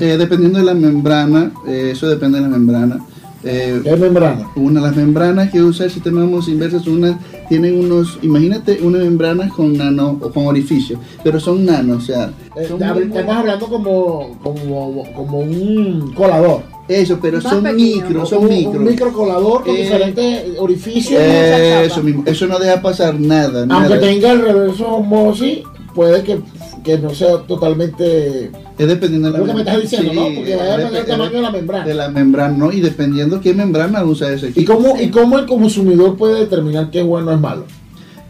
Eh, 0.00 0.16
dependiendo 0.16 0.58
de 0.58 0.64
la 0.64 0.74
membrana, 0.74 1.52
eh, 1.66 1.90
eso 1.92 2.08
depende 2.08 2.38
de 2.38 2.42
la 2.44 2.48
membrana. 2.50 2.98
Eh, 3.42 3.80
¿Qué 3.82 3.96
membrana? 3.96 4.48
una 4.54 4.80
de 4.80 4.86
las 4.86 4.96
membranas 4.96 5.50
que 5.50 5.62
usa 5.62 5.86
el 5.86 5.90
sistema 5.90 6.20
de 6.20 6.70
son 6.80 6.92
unas, 6.92 7.16
tienen 7.48 7.78
unos, 7.82 8.18
imagínate 8.20 8.80
unas 8.82 9.00
membranas 9.02 9.50
con 9.52 9.76
nano 9.78 10.18
o 10.20 10.30
con 10.30 10.46
orificios, 10.46 11.00
pero 11.24 11.40
son 11.40 11.64
nano, 11.64 11.96
o 11.96 12.00
sea, 12.00 12.30
Eh, 12.54 12.66
son 12.68 12.82
estamos 12.82 13.34
hablando 13.36 13.66
como, 13.66 14.36
como, 14.42 15.04
como 15.16 15.38
un 15.38 16.12
colador. 16.14 16.64
eso, 16.86 17.18
pero 17.22 17.38
Más 17.40 17.50
son 17.50 17.62
pequeño. 17.62 17.78
micro, 18.04 18.26
son 18.26 18.42
un, 18.44 18.48
micro. 18.50 18.72
un 18.80 18.84
microcolador 18.84 19.64
con 19.64 19.74
Eh, 19.74 19.82
diferentes 19.84 20.58
orificios. 20.58 21.18
Eh, 21.18 21.84
eso 21.86 22.02
mismo, 22.02 22.22
eso 22.26 22.46
no 22.46 22.58
deja 22.58 22.82
pasar 22.82 23.18
nada, 23.18 23.60
Aunque 23.60 23.88
nada. 23.94 24.00
tenga 24.00 24.32
el 24.32 24.42
reverso 24.42 24.96
osmosis, 24.96 25.60
puede 25.94 26.22
que, 26.22 26.40
que 26.84 26.98
no 26.98 27.10
sea 27.10 27.38
totalmente. 27.46 28.50
Es 28.78 28.88
dependiendo 28.88 29.30
de 29.30 29.38
la 29.38 29.44
que 29.46 29.52
me 29.54 29.60
estás 29.60 29.76
membrana. 29.76 29.80
diciendo, 29.82 30.12
¿no? 30.14 30.34
Porque 30.34 30.56
va 30.56 30.62
a 30.62 30.76
depender 30.76 30.92
del 30.92 31.06
tamaño 31.06 31.30
de 31.36 31.42
la 31.42 31.50
membrana. 31.50 31.84
De 31.86 31.94
la 31.94 32.08
membrana, 32.08 32.56
¿no? 32.56 32.72
Y 32.72 32.80
dependiendo 32.80 33.40
qué 33.40 33.54
membrana 33.54 34.04
usa 34.04 34.32
ese 34.32 34.46
¿Y 34.46 34.50
equipo. 34.50 34.74
cómo, 34.74 35.00
¿Y 35.00 35.08
cómo 35.10 35.38
el 35.38 35.46
consumidor 35.46 36.16
puede 36.16 36.40
determinar 36.40 36.90
qué 36.90 37.00
es 37.00 37.06
bueno 37.06 37.30
o 37.30 37.34
es 37.34 37.40
malo? 37.40 37.64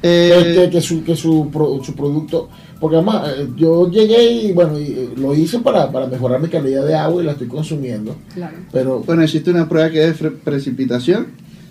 Eh, 0.03 0.33
que, 0.43 0.55
que- 0.65 0.71
que 0.71 0.81
su, 0.81 1.05
que 1.05 1.15
su, 1.15 1.51
pro- 1.53 1.81
su 1.85 1.95
producto. 1.95 2.49
Porque 2.81 2.97
además, 2.97 3.29
eh, 3.37 3.47
yo 3.57 3.91
llegué 3.91 4.25
y 4.33 4.53
bueno, 4.53 4.79
y, 4.79 4.85
eh, 4.85 5.09
lo 5.17 5.35
hice 5.35 5.59
para, 5.59 5.93
para 5.93 6.07
mejorar 6.07 6.41
mi 6.41 6.49
calidad 6.49 6.87
de 6.87 6.95
agua 6.95 7.23
y 7.23 7.27
la 7.27 7.33
estoy 7.33 7.47
consumiendo. 7.49 8.17
Claro. 8.35 8.57
Pero, 8.73 9.01
Bueno, 9.01 9.23
existe 9.23 9.51
una 9.51 9.69
prueba 9.69 9.91
que 9.91 10.09
es 10.09 10.15
precipitación. 10.43 11.27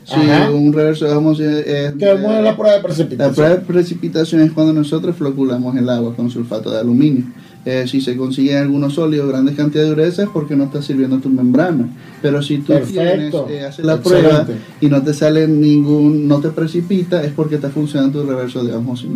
Si 0.09 0.15
Ajá. 0.15 0.49
un 0.51 0.73
reverso 0.73 1.05
de 1.05 1.11
osmosis 1.13 1.45
es... 1.45 1.93
¿qué 1.93 2.05
vemos 2.05 2.31
en 2.35 2.43
la 2.43 2.55
prueba 2.57 2.75
de 2.75 2.81
precipitación? 2.81 3.27
La 3.29 3.33
prueba 3.35 3.55
de 3.55 3.61
precipitación 3.61 4.41
es 4.41 4.51
cuando 4.51 4.73
nosotros 4.73 5.15
floculamos 5.15 5.75
el 5.77 5.87
agua 5.89 6.15
con 6.15 6.29
sulfato 6.29 6.71
de 6.71 6.79
aluminio. 6.79 7.25
Eh, 7.65 7.85
si 7.87 7.99
se 8.01 8.15
consiguen 8.17 8.57
algunos 8.57 8.93
sólidos, 8.93 9.27
grandes 9.29 9.55
cantidades 9.55 9.89
de 9.89 9.95
dureza, 9.95 10.23
es 10.23 10.29
porque 10.29 10.55
no 10.55 10.63
está 10.63 10.81
sirviendo 10.81 11.19
tu 11.19 11.29
membrana. 11.29 11.89
Pero 12.21 12.41
si 12.41 12.57
tú 12.59 12.73
tienes, 12.89 13.33
eh, 13.49 13.65
haces 13.65 13.85
la 13.85 13.95
Excelente. 13.95 14.29
prueba 14.29 14.47
y 14.81 14.87
no 14.87 15.03
te 15.03 15.13
sale 15.13 15.47
ningún, 15.47 16.27
no 16.27 16.39
te 16.39 16.49
precipita, 16.49 17.21
es 17.23 17.31
porque 17.33 17.55
está 17.55 17.69
funcionando 17.69 18.21
tu 18.21 18.27
reverso 18.27 18.63
de 18.63 18.73
osmosis. 18.73 19.09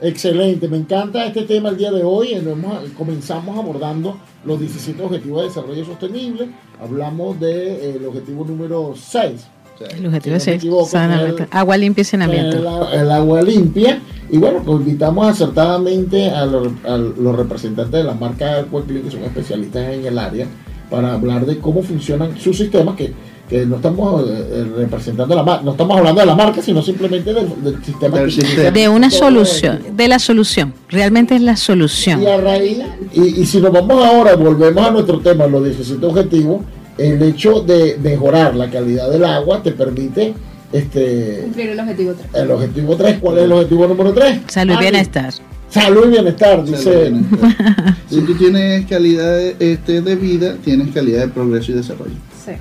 Excelente, 0.00 0.68
me 0.68 0.76
encanta 0.78 1.26
este 1.26 1.42
tema 1.42 1.68
el 1.70 1.76
día 1.76 1.90
de 1.90 2.02
hoy. 2.02 2.28
eh, 2.32 2.42
hemos- 2.44 2.90
comenzamos 2.96 3.56
abordando 3.58 4.16
los 4.44 4.58
17 4.60 5.02
Objetivos 5.02 5.42
de 5.42 5.48
Desarrollo 5.48 5.84
Sostenible. 5.84 6.48
Hablamos 6.82 7.38
del 7.40 8.04
objetivo 8.06 8.44
número 8.44 8.94
6. 8.96 9.46
El 9.84 10.06
objetivo 10.06 10.22
Si 10.24 10.30
no 10.30 10.36
es 10.36 10.46
el 10.48 10.54
equivoco, 10.54 10.86
saneamiento. 10.88 11.42
el- 11.44 11.48
agua 11.50 11.76
limpia 11.76 12.00
y 12.00 12.02
el, 12.02 12.06
saneamiento. 12.06 12.88
el 12.92 13.10
agua 13.10 13.42
limpia. 13.42 14.00
Y 14.30 14.38
bueno, 14.38 14.62
pues 14.64 14.78
invitamos 14.80 15.28
acertadamente 15.28 16.30
a, 16.30 16.46
los- 16.46 16.68
a 16.84 16.96
los 16.96 17.36
representantes 17.36 17.92
de 17.92 18.04
la 18.04 18.14
marca 18.14 18.58
Aquaclean, 18.60 19.04
que 19.04 19.10
son 19.10 19.22
especialistas 19.24 19.92
en 19.94 20.06
el 20.06 20.18
área, 20.18 20.46
para 20.90 21.14
hablar 21.14 21.46
de 21.46 21.58
cómo 21.58 21.82
funcionan 21.82 22.36
sus 22.38 22.56
sistemas, 22.56 22.96
que, 22.96 23.12
que 23.48 23.64
no 23.66 23.76
estamos 23.76 24.22
eh, 24.28 24.32
eh, 24.50 24.64
representando 24.78 25.34
la 25.34 25.42
marca, 25.42 25.62
no 25.64 25.72
estamos 25.72 25.96
hablando 25.98 26.20
de 26.20 26.26
la 26.26 26.34
marca, 26.34 26.60
sino 26.62 26.82
simplemente 26.82 27.32
del, 27.32 27.48
del 27.62 27.84
sistema. 27.84 28.18
Del 28.18 28.32
sistema. 28.32 28.70
De 28.70 28.88
una 28.88 29.10
solución, 29.10 29.80
de 29.96 30.08
la 30.08 30.18
solución. 30.18 30.74
Realmente 30.88 31.36
es 31.36 31.42
la 31.42 31.56
solución. 31.56 32.22
Y 32.22 32.26
a 32.26 32.36
raíz, 32.38 32.78
y, 33.14 33.40
y 33.42 33.46
si 33.46 33.60
nos 33.60 33.72
vamos 33.72 34.04
ahora, 34.04 34.34
volvemos 34.34 34.84
a 34.84 34.90
nuestro 34.90 35.20
tema, 35.20 35.46
los 35.46 35.62
17 35.64 36.04
objetivos, 36.06 36.62
el 36.98 37.22
hecho 37.22 37.60
de 37.60 37.98
mejorar 38.02 38.54
la 38.56 38.70
calidad 38.70 39.10
del 39.10 39.24
agua 39.24 39.62
te 39.62 39.72
permite 39.72 40.34
este 40.72 41.40
Cumplir 41.44 41.70
el 41.70 41.80
objetivo 41.80 42.14
3. 42.14 42.42
el 42.42 42.50
objetivo 42.50 42.96
3. 42.96 43.18
¿Cuál 43.20 43.38
es 43.38 43.44
el 43.44 43.52
objetivo 43.52 43.86
número 43.86 44.12
3? 44.12 44.40
Salud 44.48 44.74
y 44.74 44.78
bienestar. 44.78 45.32
Salud 45.70 46.06
y 46.06 46.10
bienestar, 46.10 46.50
Salud 46.66 46.76
dice. 46.76 47.10
bienestar. 47.10 47.96
si 48.08 48.20
tú 48.20 48.34
tienes 48.36 48.86
calidad 48.86 49.36
de, 49.36 49.56
este, 49.60 50.00
de 50.00 50.16
vida, 50.16 50.56
tienes 50.64 50.92
calidad 50.94 51.20
de 51.20 51.28
progreso 51.28 51.72
y 51.72 51.74
desarrollo. 51.74 52.14
Sí. 52.44 52.52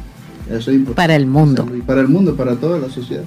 Eso 0.50 0.58
es 0.72 0.76
importante. 0.78 0.96
Para 0.96 1.16
el 1.16 1.26
mundo. 1.26 1.68
Para 1.86 2.02
el 2.02 2.08
mundo, 2.08 2.36
para 2.36 2.56
toda 2.56 2.78
la 2.80 2.90
sociedad. 2.90 3.24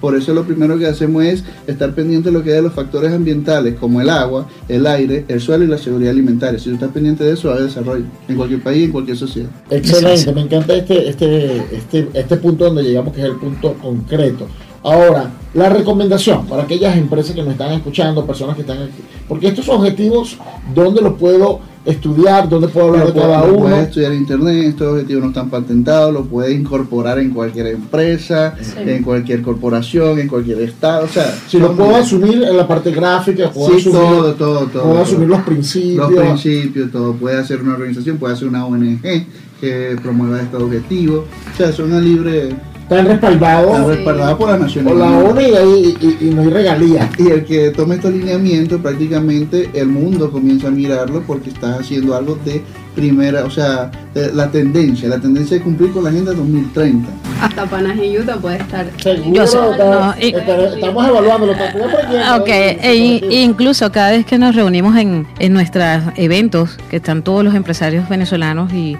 Por 0.00 0.16
eso 0.16 0.32
lo 0.32 0.44
primero 0.44 0.78
que 0.78 0.86
hacemos 0.86 1.24
es 1.24 1.44
estar 1.66 1.94
pendiente 1.94 2.30
de 2.30 2.32
lo 2.32 2.42
que 2.42 2.50
es 2.50 2.56
de 2.56 2.62
los 2.62 2.72
factores 2.72 3.12
ambientales, 3.12 3.74
como 3.78 4.00
el 4.00 4.08
agua, 4.08 4.46
el 4.68 4.86
aire, 4.86 5.24
el 5.28 5.40
suelo 5.40 5.64
y 5.64 5.66
la 5.66 5.78
seguridad 5.78 6.12
alimentaria. 6.12 6.58
Si 6.58 6.70
tú 6.70 6.74
estás 6.74 6.90
pendiente 6.90 7.24
de 7.24 7.32
eso, 7.34 7.48
va 7.48 7.54
a 7.54 7.56
haber 7.58 7.68
desarrollo 7.68 8.04
en 8.28 8.36
cualquier 8.36 8.62
país, 8.62 8.84
en 8.84 8.92
cualquier 8.92 9.16
sociedad. 9.16 9.50
Excelente, 9.70 10.32
me 10.32 10.40
encanta 10.40 10.74
este, 10.74 11.08
este, 11.08 11.56
este, 11.72 12.08
este 12.14 12.36
punto 12.36 12.64
donde 12.64 12.82
llegamos, 12.82 13.12
que 13.12 13.20
es 13.20 13.26
el 13.26 13.36
punto 13.36 13.74
concreto. 13.74 14.46
Ahora, 14.82 15.30
la 15.52 15.68
recomendación 15.68 16.46
para 16.46 16.62
aquellas 16.62 16.96
empresas 16.96 17.34
que 17.34 17.42
nos 17.42 17.52
están 17.52 17.72
escuchando, 17.72 18.24
personas 18.24 18.56
que 18.56 18.62
están 18.62 18.78
aquí, 18.78 19.02
porque 19.28 19.48
estos 19.48 19.68
objetivos, 19.68 20.38
¿dónde 20.74 21.02
los 21.02 21.18
puedo 21.18 21.60
estudiar? 21.84 22.48
¿Dónde 22.48 22.68
puedo 22.68 22.88
hablar 22.88 23.06
de 23.06 23.12
cada 23.20 23.38
puedes- 23.40 23.52
lo 23.52 23.58
uno? 23.58 23.68
Puedes 23.70 23.88
estudiar 23.88 24.12
en 24.12 24.18
internet, 24.18 24.64
estos 24.68 24.92
objetivos 24.92 25.22
no 25.22 25.28
están 25.30 25.50
patentados, 25.50 26.12
lo 26.12 26.24
puedes 26.24 26.58
incorporar 26.58 27.18
en 27.18 27.30
cualquier 27.30 27.68
empresa, 27.68 28.54
Sí. 28.60 28.74
en 28.78 29.02
cualquier 29.02 29.42
corporación, 29.42 30.18
en 30.18 30.28
cualquier 30.28 30.60
estado. 30.60 31.04
O 31.04 31.08
sea, 31.08 31.34
Si 31.48 31.58
lo 31.58 31.72
puedo 31.72 31.96
asumir 31.96 32.42
en 32.42 32.56
la 32.56 32.66
parte 32.68 32.90
gráfica, 32.90 33.50
puedo 33.50 33.70
Sí, 33.70 33.76
asumir, 33.88 33.98
todo, 33.98 34.34
todo, 34.34 34.58
todo. 34.58 34.68
puedo 34.68 34.82
todo. 34.94 35.02
asumir 35.02 35.28
los 35.28 35.40
principios. 35.40 36.10
los 36.10 36.20
principios, 36.20 36.90
todo. 36.92 37.12
Puede 37.14 37.38
hacer 37.38 37.60
una 37.62 37.74
organización, 37.74 38.18
puede 38.18 38.34
hacer 38.34 38.48
una 38.48 38.66
ONG 38.66 39.26
que 39.60 39.96
promueva 40.02 40.40
estos 40.40 40.62
objetivos. 40.62 41.24
O 41.52 41.56
sea, 41.56 41.72
son 41.72 41.86
una 41.92 42.00
libre, 42.00 42.50
Están 42.90 43.06
respaldados 43.06 43.78
está 43.78 43.86
respaldada 43.86 44.36
por 44.36 44.50
las 44.50 44.60
Naciones 44.60 44.92
por 44.92 45.00
la. 45.00 45.06
ONU 45.18 45.40
y, 45.40 45.44
ahí- 45.44 45.96
y- 46.00 46.26
y 46.26 46.30
no 46.34 46.42
hay 46.42 46.48
regalías. 46.48 47.08
Y 47.18 47.28
el 47.28 47.44
que 47.44 47.70
tome 47.70 47.94
estos 47.94 48.12
lineamientos, 48.12 48.80
prácticamente 48.80 49.70
el 49.74 49.86
mundo 49.86 50.28
comienza 50.32 50.66
a 50.66 50.70
mirarlo 50.72 51.22
porque 51.24 51.50
estás 51.50 51.78
haciendo 51.80 52.16
algo 52.16 52.36
de 52.44 52.62
primera, 52.96 53.44
o 53.44 53.50
sea, 53.50 53.92
de 54.12 54.32
la 54.34 54.50
tendencia, 54.50 55.08
la 55.08 55.20
tendencia 55.20 55.56
de 55.56 55.62
cumplir 55.62 55.92
con 55.92 56.02
la 56.02 56.10
Agenda 56.10 56.32
2030. 56.32 57.08
Hasta 57.40 57.62
Utah 57.64 58.36
puede 58.38 58.56
estar. 58.56 58.90
Seguro, 59.00 59.34
Yo 59.34 59.46
sé, 59.46 59.58
está- 59.70 59.84
no, 60.06 60.14
y- 60.20 60.34
está- 60.34 60.74
estamos 60.74 61.08
evaluándolo. 61.08 61.52
está- 61.52 61.66
estoy 61.68 61.82
aprendiendo, 61.82 62.36
Ok, 62.38 62.48
e 62.48 62.94
in- 62.96 63.32
incluso 63.32 63.92
cada 63.92 64.10
vez 64.10 64.26
que 64.26 64.36
nos 64.36 64.56
reunimos 64.56 64.96
en, 64.96 65.28
en 65.38 65.52
nuestros 65.52 65.86
eventos, 66.16 66.76
que 66.90 66.96
están 66.96 67.22
todos 67.22 67.44
los 67.44 67.54
empresarios 67.54 68.08
venezolanos 68.08 68.72
y 68.72 68.96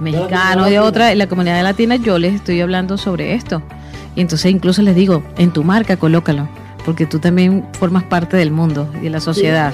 mexicanos 0.00 0.68
y 0.68 0.72
de 0.72 0.80
otra, 0.80 1.12
en 1.12 1.18
la 1.18 1.26
comunidad 1.26 1.62
latina, 1.62 1.96
yo 1.96 2.18
les 2.18 2.34
estoy 2.34 2.60
hablando 2.60 2.96
sobre 2.96 3.34
esto. 3.34 3.62
Y 4.14 4.20
entonces 4.20 4.50
incluso 4.50 4.82
les 4.82 4.94
digo, 4.94 5.22
en 5.36 5.52
tu 5.52 5.64
marca 5.64 5.96
colócalo, 5.96 6.48
porque 6.84 7.06
tú 7.06 7.18
también 7.18 7.64
formas 7.72 8.02
parte 8.04 8.36
del 8.36 8.50
mundo 8.50 8.88
y 9.00 9.04
de 9.04 9.10
la 9.10 9.20
sociedad. 9.20 9.72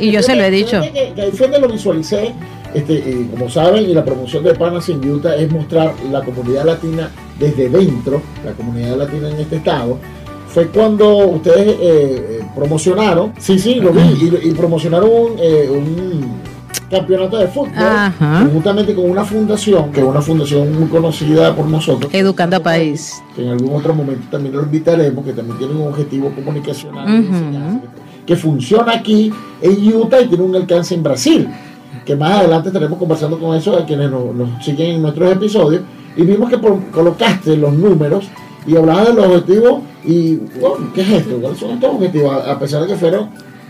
Y 0.00 0.10
yo 0.10 0.22
se 0.22 0.34
lo 0.34 0.42
he 0.44 0.50
dicho. 0.50 0.80
Que, 0.80 1.12
que 1.14 1.22
ahí 1.22 1.30
fue 1.32 1.48
donde 1.48 1.66
lo 1.66 1.72
visualicé. 1.72 2.32
Este, 2.74 3.28
como 3.30 3.48
saben, 3.48 3.88
y 3.88 3.94
la 3.94 4.04
promoción 4.04 4.42
de 4.42 4.52
Panas 4.54 4.88
en 4.88 5.08
Utah 5.08 5.36
es 5.36 5.48
mostrar 5.48 5.94
la 6.10 6.22
comunidad 6.22 6.64
latina 6.64 7.08
desde 7.38 7.68
dentro, 7.68 8.20
la 8.44 8.50
comunidad 8.50 8.96
latina 8.96 9.30
en 9.30 9.36
este 9.36 9.56
estado. 9.56 9.96
Fue 10.48 10.66
cuando 10.66 11.18
ustedes 11.18 11.68
eh, 11.68 11.78
eh, 11.80 12.40
promocionaron, 12.52 13.32
sí, 13.38 13.60
sí, 13.60 13.76
lo 13.76 13.92
vi, 13.92 14.00
y, 14.02 14.48
y 14.48 14.50
promocionaron 14.54 15.36
eh, 15.38 15.68
un 15.70 16.42
campeonato 16.98 17.38
de 17.38 17.48
fútbol, 17.48 17.72
Ajá. 17.76 18.40
conjuntamente 18.44 18.94
con 18.94 19.10
una 19.10 19.24
fundación, 19.24 19.92
que 19.92 20.00
es 20.00 20.06
una 20.06 20.22
fundación 20.22 20.78
muy 20.78 20.88
conocida 20.88 21.54
por 21.54 21.66
nosotros. 21.66 22.12
Educando 22.14 22.56
a 22.56 22.60
país. 22.60 23.22
que 23.34 23.42
en 23.42 23.50
algún 23.50 23.74
otro 23.76 23.94
momento 23.94 24.22
también 24.30 24.54
lo 24.56 24.62
invitaremos, 24.62 25.24
que 25.24 25.32
también 25.32 25.58
tiene 25.58 25.74
un 25.74 25.88
objetivo 25.88 26.30
comunicacional 26.34 27.80
que, 28.26 28.36
funciona 28.36 28.92
aquí 28.94 29.30
en 29.60 29.96
Utah 29.96 30.20
y 30.20 30.26
tiene 30.28 30.44
un 30.44 30.54
alcance 30.56 30.94
en 30.94 31.02
Brasil. 31.02 31.48
Que 32.04 32.16
más 32.16 32.32
adelante 32.40 32.68
estaremos 32.68 32.98
conversando 32.98 33.38
con 33.38 33.56
eso 33.56 33.76
a 33.76 33.84
quienes 33.86 34.10
nos, 34.10 34.34
nos 34.34 34.64
siguen 34.64 34.96
en 34.96 35.02
nuestros 35.02 35.30
episodios. 35.32 35.82
Y 36.16 36.22
vimos 36.22 36.48
que 36.50 36.58
por- 36.58 36.78
colocaste 36.90 37.56
los 37.56 37.72
números 37.72 38.26
y 38.66 38.76
hablabas 38.76 39.08
de 39.08 39.14
los 39.14 39.26
objetivos. 39.26 39.80
Y, 40.04 40.36
bueno, 40.60 40.90
¿qué 40.94 41.00
es 41.02 41.08
esto? 41.10 41.36
¿Cuáles 41.40 41.58
son 41.58 41.70
estos 41.70 41.94
objetivos? 41.94 42.32
A, 42.34 42.52
a 42.52 42.58
pesar 42.58 42.82
de 42.82 42.88
que 42.88 42.96
fueron 42.96 43.28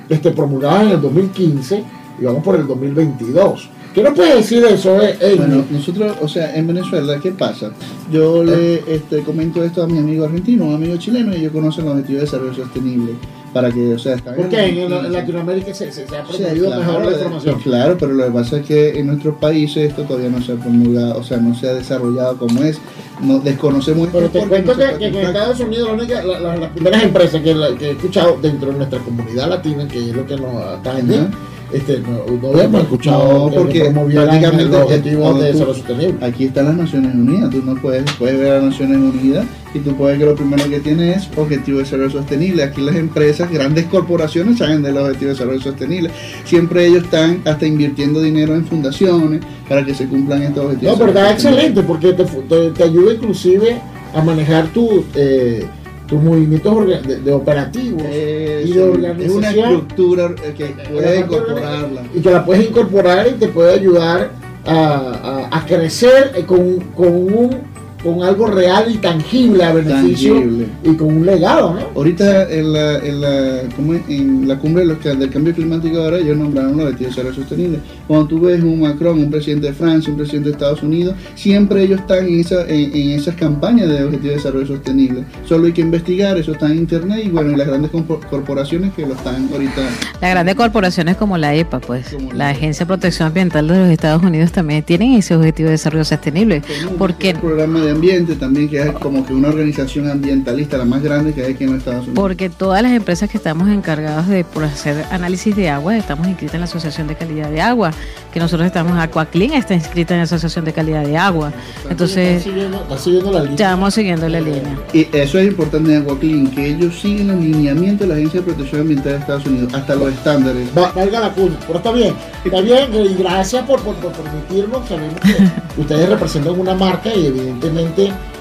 este, 0.09 0.31
promulgados 0.33 0.83
en 0.83 0.89
el 0.91 1.01
2015 1.01 1.85
y 2.21 2.25
vamos 2.25 2.43
por 2.43 2.57
el 2.57 2.67
2022. 2.67 3.71
¿Qué 3.95 4.03
nos 4.03 4.15
puedes 4.15 4.35
decir 4.37 4.61
de 4.61 4.75
eso, 4.75 5.01
eh? 5.01 5.17
Bueno, 5.37 5.65
nosotros, 5.71 6.17
o 6.21 6.27
sea, 6.27 6.57
en 6.57 6.67
Venezuela, 6.67 7.17
¿qué 7.23 7.31
pasa? 7.31 7.71
Yo 8.11 8.43
le 8.43 8.83
este, 8.93 9.21
comento 9.23 9.63
esto 9.63 9.85
a 9.85 9.87
mi 9.87 9.99
amigo 9.99 10.25
argentino, 10.25 10.65
un 10.65 10.75
amigo 10.75 10.97
chileno, 10.97 11.33
y 11.33 11.37
ellos 11.39 11.53
conocen 11.53 11.85
los 11.85 11.93
objetivos 11.95 12.23
de 12.23 12.27
desarrollo 12.27 12.55
sostenible. 12.55 13.13
para 13.53 13.71
que, 13.71 13.95
o 13.95 13.99
sea, 14.01 14.17
está 14.17 14.35
Porque 14.35 14.59
en, 14.67 14.79
en 14.93 15.13
Latinoamérica 15.13 15.73
se, 15.73 15.93
se, 15.93 16.09
se 16.09 16.17
ha 16.17 16.25
claro, 16.25 16.81
mejor 16.81 17.05
la 17.05 17.13
información. 17.13 17.61
Claro, 17.61 17.97
pero 17.97 18.13
lo 18.15 18.25
que 18.25 18.31
pasa 18.33 18.57
es 18.57 18.67
que 18.67 18.99
en 18.99 19.07
nuestros 19.07 19.37
países 19.37 19.91
esto 19.91 20.03
todavía 20.03 20.29
no 20.29 20.43
se 20.43 20.53
ha 20.53 20.57
promulgado, 20.57 21.21
o 21.21 21.23
sea, 21.23 21.37
no 21.37 21.55
se 21.55 21.69
ha 21.69 21.75
desarrollado 21.75 22.37
como 22.37 22.65
es. 22.65 22.81
No, 23.23 23.39
desconocemos 23.39 24.09
Pero 24.13 24.29
te 24.29 24.41
cuento 24.41 24.75
no 24.75 24.79
que, 24.99 24.99
que 24.99 25.07
en. 25.07 25.27
Estados 25.29 25.61
Unidos 25.61 25.89
la 25.97 26.23
la- 26.25 26.41
la- 26.41 26.57
las 26.57 26.71
primeras 26.71 27.01
empresas 27.05 27.41
que, 27.43 27.55
la- 27.55 27.77
que 27.79 27.91
he 27.91 27.91
escuchado 27.93 28.39
dentro 28.43 28.73
de 28.73 28.79
nuestra 28.79 28.99
comunidad 28.99 29.49
latina, 29.49 29.87
que 29.87 30.01
es 30.01 30.17
lo 30.17 30.27
que 30.27 30.37
nos 30.37 30.57
atañe, 30.57 31.15
Ajá. 31.19 31.31
Este, 31.75 32.01
no, 32.01 32.25
no 32.41 32.49
habíamos 32.55 32.83
escuchado 32.83 33.51
No, 33.51 33.55
porque 33.55 33.91
prácticamente 34.13 34.77
objetivos 34.77 35.41
de 35.41 35.47
desarrollo 35.53 35.75
sostenible. 35.75 36.15
Aquí 36.27 36.45
están 36.45 36.67
las 36.67 36.77
Naciones 36.77 37.15
Unidas, 37.15 37.51
tú 37.51 37.63
no 37.65 37.75
puedes, 37.75 38.05
puedes 38.19 38.39
ver 38.39 38.53
a 38.53 38.55
las 38.57 38.65
Naciones 38.65 38.97
Unidas 38.99 39.45
y 39.75 39.81
tú 39.81 39.95
puedes 39.97 40.19
ver 40.19 40.27
que 40.29 40.33
lo 40.33 40.37
primero 40.37 40.69
que 40.71 40.81
tiene 40.81 41.13
es 41.15 41.29
Objetivo 41.37 41.79
de 41.79 41.85
Desarrollo 41.85 42.11
Sostenible. 42.11 42.63
Aquí 42.63 42.81
las 42.81 42.95
empresas, 42.97 43.51
grandes 43.51 43.87
corporaciones 43.87 44.59
saben 44.59 44.83
del 44.83 44.97
Objetivo 44.97 45.27
de 45.29 45.35
Desarrollo 45.35 45.61
Sostenible. 45.61 46.11
Siempre 46.45 46.87
ellos 46.87 47.05
están 47.05 47.41
hasta 47.45 47.67
invirtiendo 47.67 48.21
dinero 48.23 48.55
en 48.55 48.65
fundaciones 48.67 49.41
para 49.69 49.85
que 49.85 49.95
se 49.95 50.07
cumplan 50.07 50.43
estos 50.43 50.65
objetivos. 50.67 50.93
No, 50.99 50.99
pero 51.07 51.19
está 51.19 51.33
excelente 51.33 51.83
porque 51.83 52.13
te- 52.13 52.71
te 52.71 52.85
ayuda 52.85 53.15
inclusive 53.15 53.77
a 54.15 54.23
manejar 54.23 54.69
tu, 54.69 55.05
eh, 55.17 55.67
tus 56.07 56.23
movimientos 56.23 56.87
de, 56.87 57.21
de 57.21 57.33
operativos 57.33 58.03
Eso, 58.03 58.13
y 58.13 58.13
de 58.13 58.65
es 58.69 58.77
una 58.77 58.85
organización 58.93 59.65
estructura 59.73 60.35
eh, 60.45 60.55
que 60.57 60.65
Eh, 60.65 60.75
puede 60.93 61.21
la 61.21 61.27
parte 61.27 61.35
incorporarla. 61.43 62.03
y 62.15 62.21
que 62.21 62.31
la 62.31 62.45
puedes 62.45 62.69
incorporar 62.69 63.27
y 63.29 63.33
te 63.33 63.49
puede 63.49 63.73
ayudar 63.73 64.31
a, 64.67 65.49
a- 65.53 65.59
a 65.59 65.67
crecer 65.67 66.33
eh, 66.37 66.45
con, 66.45 66.79
con 66.97 67.09
un 67.09 67.74
con 68.05 68.23
algo 68.23 68.47
real 68.47 68.85
y 68.93 68.99
tangible 68.99 69.65
a 69.65 69.73
beneficio 69.73 70.35
Tangible. 70.35 70.67
y 70.85 70.95
con 70.95 71.09
un 71.17 71.27
legado, 71.27 71.75
¿no? 71.75 71.81
Ahorita 71.97 72.51
en 72.53 72.73
la, 72.73 72.99
en 72.99 73.21
la, 73.21 73.63
¿cómo 73.75 73.95
es? 73.95 74.03
en 74.09 74.47
la 74.47 74.59
cumbre 74.59 74.83
de 74.83 74.89
los 74.89 74.99
ca- 74.99 75.15
del 75.15 75.31
cambio 75.31 75.55
climático 75.55 75.99
ahora 75.99 76.19
ellos 76.19 76.37
nombraron 76.37 76.77
los 76.77 76.87
objetivos 76.87 76.99
de 77.17 77.23
desarrollo 77.23 77.35
sostenible. 77.35 77.79
Cuando 78.07 78.27
tú 78.27 78.41
ves 78.41 78.63
un 78.63 78.81
Macron, 78.81 79.19
un 79.19 79.31
presidente 79.31 79.69
de 79.69 79.73
Francia, 79.73 80.11
un 80.13 80.19
presidente 80.19 80.51
de 80.51 80.53
Estados 80.53 80.83
Unidos, 80.83 81.15
siempre 81.35 81.83
ellos 81.83 82.01
están 82.01 82.27
en, 82.27 82.41
esa, 82.41 82.63
en, 82.69 82.95
en 82.95 83.11
esas 83.13 83.35
campañas 83.35 83.89
de 83.89 84.05
objetivos 84.05 84.23
de 84.23 84.35
desarrollo 84.37 84.67
sostenible. 84.67 85.25
Solo 85.49 85.67
hay 85.67 85.73
que 85.73 85.81
investigar, 85.81 86.37
eso 86.37 86.53
está 86.53 86.67
en 86.67 86.77
internet 86.79 87.23
y 87.25 87.31
bueno, 87.31 87.53
y 87.53 87.57
las 87.57 87.67
grandes 87.67 87.91
corpo- 87.91 88.21
corporaciones 88.29 88.93
que 88.95 89.07
lo 89.07 89.15
están 89.15 89.49
ahorita. 89.51 89.81
Las 90.21 90.31
grandes 90.31 90.55
corporaciones 90.55 91.17
como 91.17 91.39
la 91.39 91.55
EPA, 91.55 91.81
pues, 91.81 92.09
Como 92.11 92.33
la. 92.33 92.51
Agencia 92.51 92.85
de 92.85 92.89
Protección 92.89 93.29
Ambiental 93.29 93.67
de 93.67 93.79
los 93.79 93.89
Estados 93.89 94.23
Unidos 94.23 94.53
también 94.53 94.83
tienen 94.83 95.15
ese 95.15 95.35
objetivo 95.35 95.67
de 95.69 95.73
desarrollo 95.73 96.05
sostenible. 96.05 96.63
Porque 96.99 97.31
El 97.31 97.39
programa 97.39 97.81
de 97.81 97.94
ambiente 97.95 98.35
también, 98.37 98.69
que 98.69 98.81
es 98.83 98.93
como 98.93 99.25
que 99.25 99.33
una 99.33 99.49
organización 99.49 100.09
ambientalista, 100.11 100.77
la 100.77 100.85
más 100.85 101.03
grande 101.03 101.33
que 101.33 101.43
hay 101.45 101.53
aquí 101.55 101.65
en 101.65 101.71
los 101.71 101.79
Estados 101.79 102.01
Unidos. 102.07 102.15
Porque 102.17 102.51
todas 102.51 102.83
las 102.83 102.93
empresas 102.93 103.29
que 103.31 103.37
estamos 103.39 103.69
encargadas 103.69 104.29
de 104.29 104.45
por 104.45 104.65
hacer 104.65 105.05
análisis 105.11 105.55
de 105.57 105.71
agua 105.71 105.97
estamos 105.97 106.27
inscritas 106.29 106.55
en 106.55 106.61
la 106.61 106.67
Asociación 106.67 107.07
de 107.07 107.15
Calidad 107.17 107.51
de 107.51 107.61
Agua, 107.61 107.91
que 108.33 108.41
nosotros 108.41 108.67
estamos, 108.67 108.99
AquaClean 108.99 109.55
está 109.55 109.75
inscrita 109.75 110.15
en 110.15 110.19
la 110.19 110.25
Asociación 110.25 110.65
de 110.65 110.73
Calidad 110.73 111.05
de 111.05 111.17
Agua. 111.17 111.53
Entonces, 111.89 112.43
siguiendo, 112.43 113.33
la 113.33 113.41
línea. 113.43 113.57
ya 113.57 113.71
vamos 113.71 113.95
siguiendo 113.95 114.29
la 114.29 114.41
línea. 114.41 114.79
Y 114.93 115.07
eso 115.13 115.39
es 115.39 115.47
importante 115.47 115.95
en 115.95 116.03
AquaClean, 116.03 116.47
que 116.49 116.67
ellos 116.67 116.99
siguen 117.01 117.29
los 117.29 117.37
lineamientos 117.37 118.01
de 118.01 118.07
la 118.09 118.15
Agencia 118.15 118.41
de 118.41 118.47
Protección 118.47 118.81
Ambiental 118.83 119.13
de 119.13 119.19
Estados 119.19 119.47
Unidos, 119.47 119.73
hasta 119.75 119.95
los 119.95 120.13
estándares. 120.13 120.69
Va- 120.77 120.93
valga 120.93 121.21
la 121.21 121.33
cuña, 121.33 121.57
pero 121.67 121.79
está 121.79 121.93
bien, 121.93 122.15
está 122.45 122.61
bien 122.61 122.89
y 122.95 123.15
gracias 123.23 123.63
por, 123.65 123.81
por, 123.83 123.95
por 123.97 124.13
permitirnos, 124.13 124.89
sabemos 124.89 125.15
que 125.21 125.81
ustedes 125.81 126.09
representan 126.09 126.59
una 126.59 126.75
marca 126.75 127.15
y 127.15 127.27
evidentemente 127.27 127.84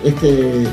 este, 0.04 0.64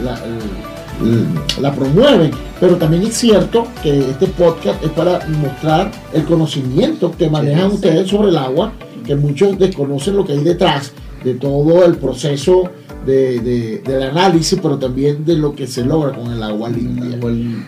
la, 1.61 1.75
promueven, 1.75 2.31
pero 2.59 2.77
también 2.77 3.05
es 3.05 3.15
cierto 3.15 3.67
que 3.83 3.99
este 4.11 4.27
podcast 4.27 4.83
es 4.85 4.91
para 4.91 5.21
mostrar 5.29 5.91
el 6.13 6.25
conocimiento 6.25 7.13
que 7.17 7.29
manejan 7.31 7.71
ustedes 7.73 8.09
sobre 8.09 8.29
el 8.29 8.37
agua, 8.39 8.73
que 9.07 9.17
muchos 9.17 9.59
desconocen 9.59 10.17
lo 10.17 10.25
que 10.25 10.33
hay 10.33 10.45
detrás 10.45 10.93
de 11.25 11.35
todo 11.35 11.85
el 11.85 11.97
proceso 11.97 12.65
de, 13.07 13.41
de- 13.41 13.79
del 13.79 14.03
análisis, 14.03 14.59
pero 14.63 14.77
también 14.79 15.25
de 15.25 15.35
lo 15.37 15.55
que 15.55 15.67
se 15.67 15.83
logra 15.85 16.13
con 16.13 16.31
el 16.33 16.43
agua 16.43 16.69
limpia. 16.69 17.19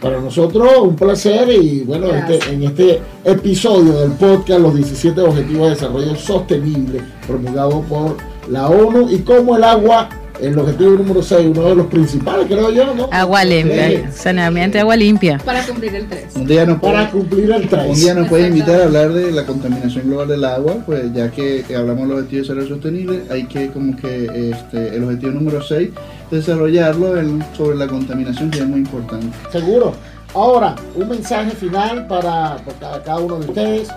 Para 0.01 0.21
nosotros 0.21 0.69
un 0.83 0.95
placer 0.95 1.49
y 1.51 1.81
bueno, 1.85 2.09
este- 2.09 2.53
en 2.53 2.63
este 2.65 3.01
episodio 3.25 3.95
del 4.01 4.13
podcast 4.13 4.61
Los 4.61 4.75
17 4.75 5.19
Objetivos 5.23 5.69
de 5.69 5.75
Desarrollo 5.75 6.15
Sostenible, 6.17 7.01
promulgado 7.27 7.81
por 7.83 8.17
la 8.51 8.69
ONU 8.69 9.09
y 9.11 9.21
como 9.21 9.57
el 9.57 9.65
agua, 9.65 10.09
el 10.43 10.59
objetivo 10.59 10.91
número 10.93 11.23
6, 11.23 11.49
uno 11.57 11.69
de 11.69 11.75
los 11.77 11.87
principales 11.87 12.47
creo 12.47 12.71
yo, 12.71 12.95
¿no? 12.95 13.09
Agua 13.13 13.43
Eh, 13.43 13.47
limpia, 13.47 14.13
saneamiento 14.13 14.75
de 14.77 14.81
agua 14.81 14.97
limpia. 14.97 15.39
Para 15.45 15.63
cumplir 15.67 15.95
el 15.95 16.09
3. 16.09 16.25
Un 16.37 16.47
día 16.47 16.67
nos 16.67 16.81
Para 16.81 17.11
cumplir 17.11 17.51
el 17.53 17.63
un 17.63 17.69
3. 17.69 18.01
día 18.01 18.15
nos 18.15 18.29
puede 18.29 18.49
invitar 18.49 18.81
a 18.81 18.85
hablar 18.85 19.13
de 19.13 19.31
la 19.31 19.47
contaminación 19.47 20.07
global 20.09 20.29
del 20.29 20.45
agua, 20.45 20.77
pues 20.85 21.13
ya 21.15 21.31
que 21.31 21.65
hablamos 21.77 22.09
de 22.09 22.15
los 22.15 22.19
objetivos 22.25 22.49
de 22.49 22.55
desarrollo 22.55 22.69
sostenible, 22.75 23.23
hay 23.31 23.45
que 23.45 23.69
como 23.71 23.97
que 23.97 24.51
este, 24.51 24.97
el 24.97 25.05
objetivo 25.05 25.33
número 25.33 25.63
6, 25.63 25.91
desarrollarlo 26.31 27.17
en- 27.19 27.45
sobre 27.57 27.77
la 27.77 27.87
contaminación, 27.87 28.51
que 28.51 28.59
es 28.59 28.67
muy 28.67 28.81
importante. 28.81 29.27
Seguro. 29.51 29.93
Ahora, 30.35 30.75
un 30.95 31.09
mensaje 31.09 31.51
final 31.53 32.07
para, 32.07 32.57
para 32.81 33.03
cada 33.03 33.19
uno 33.19 33.39
de 33.39 33.47
ustedes 33.49 33.89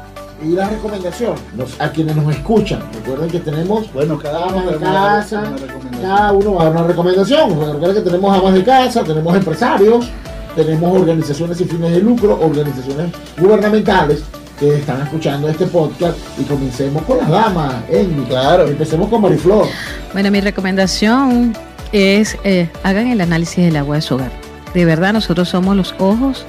y 0.44 0.50
la 0.50 0.70
recomendación 0.70 1.36
a 1.80 1.90
quienes 1.90 2.16
nos 2.16 2.36
escuchan. 2.36 2.82
Recuerden 2.94 3.30
que 3.30 3.40
tenemos 3.40 3.92
Bueno, 3.94 4.18
cada 4.20 4.46
amas 4.46 4.66
de 4.66 4.78
casa, 4.78 5.44
una 5.44 6.02
cada 6.02 6.32
uno 6.34 6.54
va 6.56 6.62
a 6.62 6.66
dar 6.66 6.74
una 6.74 6.84
recomendación. 6.88 7.50
Recuerden 7.50 8.04
que 8.04 8.10
tenemos 8.10 8.38
amas 8.38 8.54
de 8.54 8.64
casa, 8.64 9.04
tenemos 9.04 9.36
empresarios, 9.36 10.10
tenemos 10.56 11.02
organizaciones 11.02 11.58
sin 11.58 11.70
fines 11.70 11.92
de 11.92 12.00
lucro, 12.00 12.40
organizaciones 12.42 13.12
gubernamentales 13.38 14.24
que 14.60 14.76
están 14.76 15.02
escuchando 15.02 15.50
este 15.50 15.66
podcast 15.66 16.18
y 16.38 16.44
comencemos 16.44 17.04
con 17.04 17.18
las 17.18 17.30
damas, 17.30 17.76
Amy. 17.90 18.26
Claro. 18.28 18.68
Empecemos 18.68 19.10
con 19.10 19.22
Mariflor. 19.22 19.68
Bueno, 20.14 20.32
mi 20.32 20.42
recomendación 20.42 21.54
es 21.92 22.38
eh, 22.44 22.70
hagan 22.84 23.08
el 23.08 23.22
análisis 23.22 23.66
del 23.66 23.76
agua 23.76 23.96
de 23.96 24.02
su 24.02 24.16
hogar. 24.16 24.32
De 24.74 24.86
verdad, 24.86 25.14
nosotros 25.14 25.50
somos 25.50 25.76
los 25.76 25.96
ojos 26.00 26.46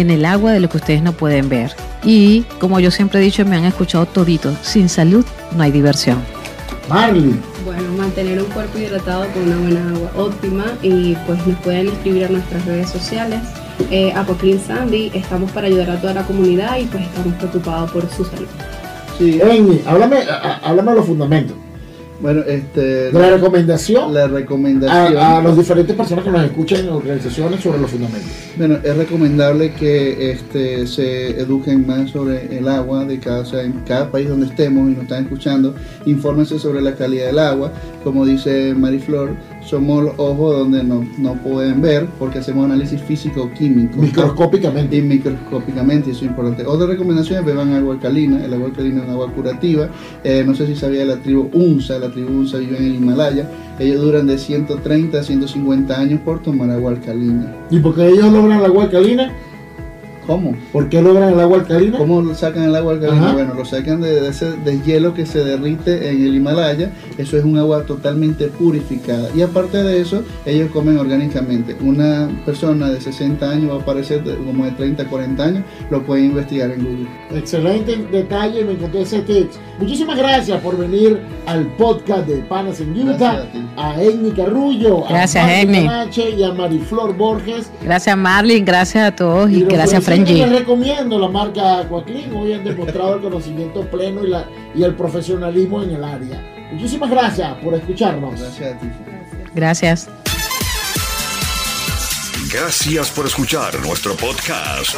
en 0.00 0.10
el 0.10 0.24
agua 0.24 0.50
de 0.50 0.58
lo 0.58 0.68
que 0.68 0.78
ustedes 0.78 1.02
no 1.02 1.12
pueden 1.12 1.48
ver. 1.48 1.72
Y 2.02 2.42
como 2.58 2.80
yo 2.80 2.90
siempre 2.90 3.20
he 3.20 3.22
dicho, 3.22 3.44
me 3.44 3.56
han 3.56 3.64
escuchado 3.64 4.06
todito, 4.06 4.52
sin 4.60 4.88
salud 4.88 5.24
no 5.56 5.62
hay 5.62 5.70
diversión. 5.70 6.18
Marley. 6.88 7.40
Bueno, 7.64 7.92
mantener 7.96 8.42
un 8.42 8.50
cuerpo 8.50 8.76
hidratado 8.76 9.26
con 9.28 9.44
una 9.44 9.56
buena 9.56 9.88
agua 9.90 10.10
óptima 10.16 10.64
y 10.82 11.14
pues 11.26 11.46
nos 11.46 11.56
pueden 11.60 11.88
escribir 11.88 12.24
a 12.24 12.28
nuestras 12.28 12.64
redes 12.66 12.90
sociales. 12.90 13.40
Eh, 13.90 14.12
Apoclean 14.14 14.58
Sandy, 14.60 15.12
estamos 15.14 15.50
para 15.52 15.68
ayudar 15.68 15.90
a 15.90 16.00
toda 16.00 16.12
la 16.12 16.24
comunidad 16.24 16.76
y 16.78 16.86
pues 16.86 17.04
estamos 17.04 17.34
preocupados 17.34 17.90
por 17.92 18.10
su 18.10 18.24
salud. 18.24 18.48
Sí, 19.16 19.40
Amy, 19.40 19.80
háblame, 19.86 20.18
háblame 20.62 20.90
de 20.90 20.96
los 20.96 21.06
fundamentos. 21.06 21.56
Bueno, 22.24 22.40
este, 22.46 23.12
la 23.12 23.32
recomendación 23.32 24.14
la 24.14 24.26
recomendación. 24.26 25.18
a, 25.18 25.36
a 25.36 25.42
las 25.42 25.58
diferentes 25.58 25.94
personas 25.94 26.24
que 26.24 26.30
nos 26.30 26.42
escuchan 26.42 26.80
en 26.80 26.88
organizaciones 26.88 27.60
sobre 27.60 27.78
los 27.80 27.90
fundamentos. 27.90 28.30
Bueno, 28.56 28.78
es 28.82 28.96
recomendable 28.96 29.74
que 29.74 30.30
este, 30.30 30.86
se 30.86 31.38
eduquen 31.38 31.86
más 31.86 32.12
sobre 32.12 32.56
el 32.56 32.66
agua 32.66 33.04
de 33.04 33.18
cada, 33.18 33.40
o 33.40 33.44
sea, 33.44 33.60
en 33.60 33.72
cada 33.86 34.10
país 34.10 34.26
donde 34.26 34.46
estemos 34.46 34.88
y 34.88 34.94
nos 34.94 35.02
están 35.02 35.24
escuchando. 35.24 35.74
Infórmense 36.06 36.58
sobre 36.58 36.80
la 36.80 36.94
calidad 36.94 37.26
del 37.26 37.40
agua. 37.40 37.72
Como 38.04 38.26
dice 38.26 38.74
Mariflor, 38.74 39.34
somos 39.62 40.04
los 40.04 40.14
ojos 40.18 40.58
donde 40.58 40.84
no, 40.84 41.04
no 41.16 41.34
pueden 41.42 41.80
ver 41.80 42.06
porque 42.18 42.38
hacemos 42.38 42.66
análisis 42.66 43.00
físico-químico. 43.00 43.98
Microscópicamente. 43.98 44.96
Y 44.96 45.02
microscópicamente, 45.02 46.10
eso 46.10 46.24
es 46.24 46.30
importante. 46.30 46.66
Otra 46.66 46.86
recomendación 46.86 47.40
es 47.40 47.46
beban 47.46 47.72
agua 47.72 47.94
alcalina. 47.94 48.44
El 48.44 48.52
agua 48.52 48.66
alcalina 48.66 49.00
es 49.00 49.04
un 49.06 49.10
agua 49.10 49.32
curativa. 49.32 49.88
Eh, 50.22 50.44
no 50.46 50.54
sé 50.54 50.66
si 50.66 50.76
sabía 50.76 51.00
de 51.00 51.06
la 51.06 51.16
tribu 51.16 51.48
Unsa. 51.54 51.98
La 51.98 52.10
tribu 52.10 52.28
Unsa 52.28 52.58
vive 52.58 52.76
en 52.76 52.84
el 52.84 52.94
Himalaya. 52.96 53.48
Ellos 53.78 54.02
duran 54.02 54.26
de 54.26 54.36
130 54.38 55.18
a 55.18 55.22
150 55.22 55.98
años 55.98 56.20
por 56.20 56.42
tomar 56.42 56.70
agua 56.70 56.92
alcalina. 56.92 57.50
¿Y 57.70 57.78
por 57.78 57.94
qué 57.94 58.08
ellos 58.08 58.30
logran 58.30 58.58
el 58.58 58.66
agua 58.66 58.84
alcalina? 58.84 59.32
¿Cómo? 60.26 60.54
¿Por 60.72 60.88
qué 60.88 61.02
logran 61.02 61.32
el 61.32 61.40
agua 61.40 61.58
alcalina? 61.58 61.98
¿Cómo 61.98 62.20
lo 62.22 62.34
sacan 62.34 62.64
el 62.64 62.74
agua 62.76 62.94
alcalina? 62.94 63.24
Ajá. 63.26 63.32
Bueno, 63.34 63.54
lo 63.54 63.64
sacan 63.64 64.00
de, 64.00 64.20
de 64.20 64.28
ese 64.28 64.52
deshielo 64.64 65.14
que 65.14 65.26
se 65.26 65.44
derrite 65.44 66.10
en 66.10 66.24
el 66.24 66.34
Himalaya. 66.36 66.90
Eso 67.18 67.36
es 67.36 67.44
un 67.44 67.58
agua 67.58 67.82
totalmente 67.84 68.48
purificada. 68.48 69.28
Y 69.36 69.42
aparte 69.42 69.82
de 69.82 70.00
eso, 70.00 70.22
ellos 70.46 70.70
comen 70.72 70.98
orgánicamente. 70.98 71.76
Una 71.80 72.28
persona 72.46 72.90
de 72.90 73.00
60 73.00 73.48
años 73.50 73.70
va 73.76 73.82
a 73.82 73.84
parecer 73.84 74.22
de- 74.24 74.36
como 74.36 74.64
de 74.64 74.70
30, 74.72 75.04
40 75.06 75.44
años. 75.44 75.64
Lo 75.90 76.02
pueden 76.02 76.26
investigar 76.26 76.70
en 76.70 76.84
Google. 76.84 77.08
Excelente 77.38 77.96
detalle, 78.10 78.64
me 78.64 78.72
encontré 78.72 79.02
ese 79.02 79.20
tips. 79.20 79.58
Muchísimas 79.78 80.16
gracias 80.16 80.60
por 80.60 80.76
venir 80.78 81.18
al 81.46 81.66
podcast 81.76 82.26
de 82.28 82.36
Panas 82.42 82.80
en 82.80 82.98
Utah. 82.98 83.44
A. 83.76 83.90
A 83.90 83.94
Amy 83.94 84.30
Carrullo, 84.36 85.02
Gracias, 85.08 85.44
a 85.44 85.46
Marley 85.46 85.88
y 86.38 86.42
a 86.44 86.52
Mariflor 86.52 87.16
Borges. 87.16 87.70
Gracias 87.82 88.16
Marlin, 88.16 88.64
gracias 88.64 89.04
a 89.08 89.14
todos 89.14 89.50
y 89.50 89.60
los 89.60 89.68
gracias 89.68 90.00
ofrecidos 90.00 90.13
Senji. 90.16 90.34
Les 90.34 90.50
recomiendo 90.50 91.18
la 91.18 91.28
marca 91.28 91.86
Coaclin. 91.88 92.34
Hoy 92.34 92.52
han 92.52 92.64
demostrado 92.64 93.16
el 93.16 93.22
conocimiento 93.22 93.82
pleno 93.90 94.24
y, 94.24 94.28
la, 94.28 94.48
y 94.74 94.82
el 94.82 94.94
profesionalismo 94.94 95.82
en 95.82 95.90
el 95.90 96.04
área. 96.04 96.68
Muchísimas 96.72 97.10
gracias 97.10 97.54
por 97.58 97.74
escucharnos. 97.74 98.40
Gracias 98.40 98.74
a 98.74 98.78
ti. 98.78 98.86
Gracias. 99.54 100.08
Gracias 102.54 103.10
por 103.10 103.26
escuchar 103.26 103.74
nuestro 103.84 104.14
podcast. 104.14 104.94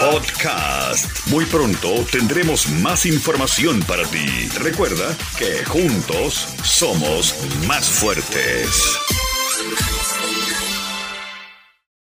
Podcast. 0.00 1.26
Muy 1.28 1.44
pronto 1.44 1.92
tendremos 2.10 2.70
más 2.70 3.04
información 3.04 3.80
para 3.82 4.04
ti. 4.04 4.48
Recuerda 4.58 5.14
que 5.38 5.62
juntos 5.66 6.48
somos 6.62 7.34
más 7.66 7.84
fuertes. 7.86 9.25